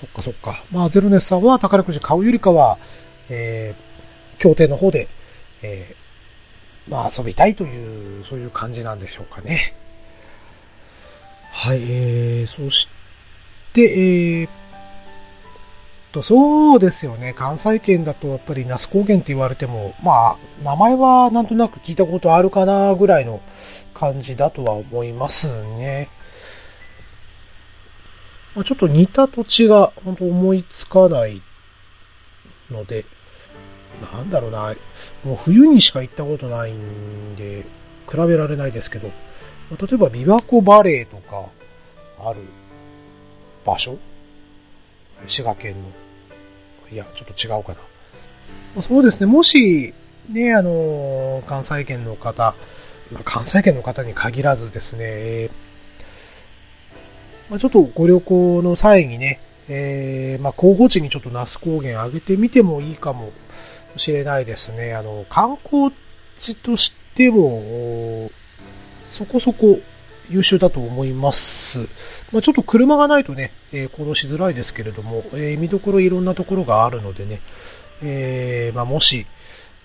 [0.00, 0.62] そっかそっか。
[0.70, 2.78] まあ、ゼロネスさんは宝くじ買うよりかは、
[3.28, 5.08] えー、協定の方で、
[5.62, 5.94] え、
[6.90, 9.74] まあ、遊びたいという、そういう感じなんでしょうかね。
[11.52, 12.88] はい、えー、そし
[13.72, 14.48] て、えー、
[16.12, 17.32] と、そうですよね。
[17.32, 23.40] 関西圏だとやっぱり那須高原って言われても、まあ、名前はなんとなく聞いたことあるかなぐらいの
[23.94, 26.08] 感じだとは思いますね。
[28.56, 31.40] まあ、ちょっと似た土地が本当思いつかない
[32.70, 33.04] ので、
[34.00, 34.74] なんだろうな、
[35.24, 37.64] もう冬にしか行ったことないんで、
[38.10, 39.12] 比べられないですけど、例
[39.92, 41.46] えば琵琶湖バレーとか
[42.18, 42.40] ある
[43.64, 43.96] 場所？
[45.26, 45.80] 滋賀県の。
[46.92, 47.76] いや、ちょっと違うか
[48.74, 48.82] な。
[48.82, 49.94] そうですね、もし、
[50.28, 52.54] ね、あの、関西圏の方、
[53.24, 55.50] 関西圏の方に限らずですね、
[57.48, 63.30] ま、ちょっとご旅行の際にね、えー、まあ、候補地にちょっと那須高原上げてみてもいいかも
[63.96, 64.94] しれないですね。
[64.94, 65.92] あの、観光
[66.36, 68.30] 地としても、
[69.08, 69.80] そこそこ
[70.30, 71.80] 優秀だと思います。
[72.32, 77.40] まあ、ちょっと車がないとね、えー、行動しづらいですけれども、えー、見どころいろんなところがあるのでね、
[78.02, 79.26] えー、まあ、もし、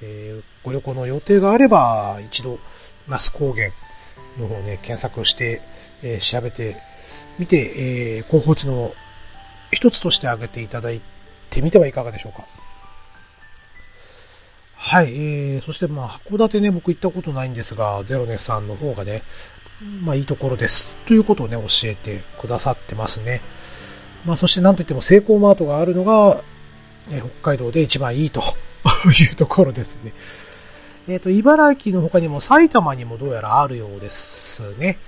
[0.01, 2.60] え、ご旅行の予定があれば、一度、
[3.08, 3.72] 那須高原
[4.39, 5.62] の方ね、検索して、
[6.03, 6.78] え、調べて
[7.39, 8.93] みて、えー、広報地の
[9.72, 11.01] 一つとして挙げていただい
[11.49, 12.45] てみてはいかがでしょうか。
[14.88, 19.23] はい、えー、そしてまあ、函館ね、僕行ったことないんですが、ゼロネさんの方がね、
[20.03, 20.93] まあいいところです。
[21.07, 23.41] ということをね、教えてくださってますね。
[24.25, 26.43] まあそしてなんといってもセイコーマートがあるのが、
[27.09, 28.41] え北海道で一番いいと
[29.09, 30.13] いうところですね。
[31.07, 34.99] えっ、ー、と、茨城の他にも埼玉にもどうやらあるようですね。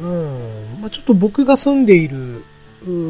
[0.00, 0.78] うん。
[0.80, 2.42] まあちょっと僕が住んでいる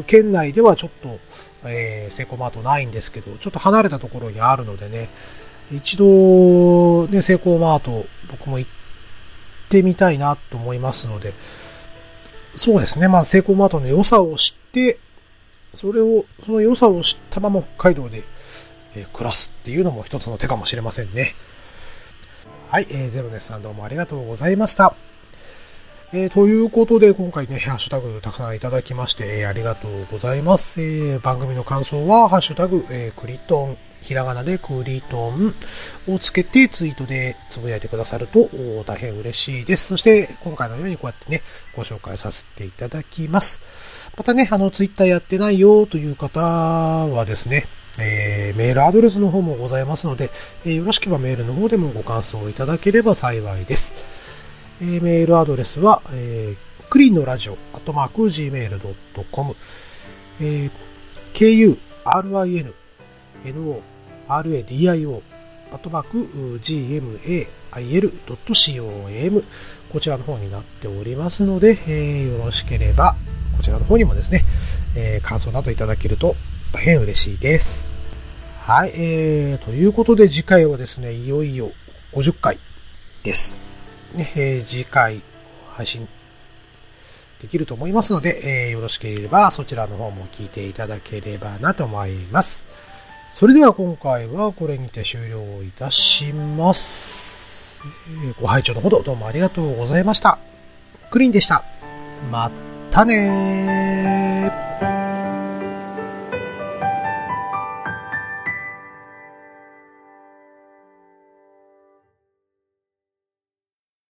[0.05, 1.19] 県内ではちょっと、
[1.65, 5.09] えー、セイコーマートないんですけど、ちょっと離れたところにあるのでね、
[5.71, 8.71] 一度、ね、セイコーマート僕も行っ
[9.69, 11.33] てみたいなと思いますので、
[12.55, 13.07] そうですね。
[13.07, 14.99] まあ、セイコーマートの良さを知って、
[15.75, 18.23] それを、その良さを知ったまま北海道で、
[18.95, 21.35] えー、暮らすっていうのも一つの手かもしれませんね。
[22.69, 24.95] はい、えー、ゼロネスさんどうもありがとうございました。
[26.13, 30.81] えー、ということで、今回ね、ハッシュタグたくさんいただきまして、えー、ありがとうございます。
[30.81, 35.55] えー、番組の感想は、ハッシュタグ、えー、クリトン、ひらがなでクリートン
[36.07, 38.49] をつけてツイートでつぶやいてくださると
[38.85, 39.87] 大変嬉しいです。
[39.87, 41.41] そして今回のようにこうやってね、
[41.75, 43.61] ご紹介させていただきます。
[44.17, 47.67] またね、あのツイッターやってないよという方はですね、
[47.99, 50.29] えー、メールアドレスの方もございますので、
[50.65, 53.93] えー、よろしければメールの方でもご感想いただければ幸いです。
[54.81, 59.55] えー、メールアドレスは、えー、クリーンのラジオ、アットマーク、gmail.com、
[60.39, 60.71] えー、
[61.33, 62.73] k-u-r-i-n
[63.51, 63.81] rin, no,
[64.27, 65.21] radio,
[65.71, 69.43] アットマーク、gmail.com
[69.91, 73.15] こちらの方になっておりますので、えー、よろしければ、
[73.57, 74.45] こちらの方にもですね、
[74.95, 76.35] えー、感想などいただけると
[76.71, 77.85] 大変嬉しいです。
[78.61, 81.71] はい、えー、ということで次回はですね、いよいよ
[82.13, 82.59] 50回
[83.23, 83.59] です。
[84.13, 85.21] ね、えー、次回
[85.71, 86.07] 配信
[87.41, 92.65] できると思いますので、えー、よろしければそちらの方も聞いていただければなと思います。
[93.39, 97.79] それでは今回はこれにて終了いたします。
[98.41, 100.39] ご拝聴のほどどうもありがとうございました。
[101.11, 101.63] クリーンでした。
[102.31, 102.49] ま
[102.89, 105.06] たねー。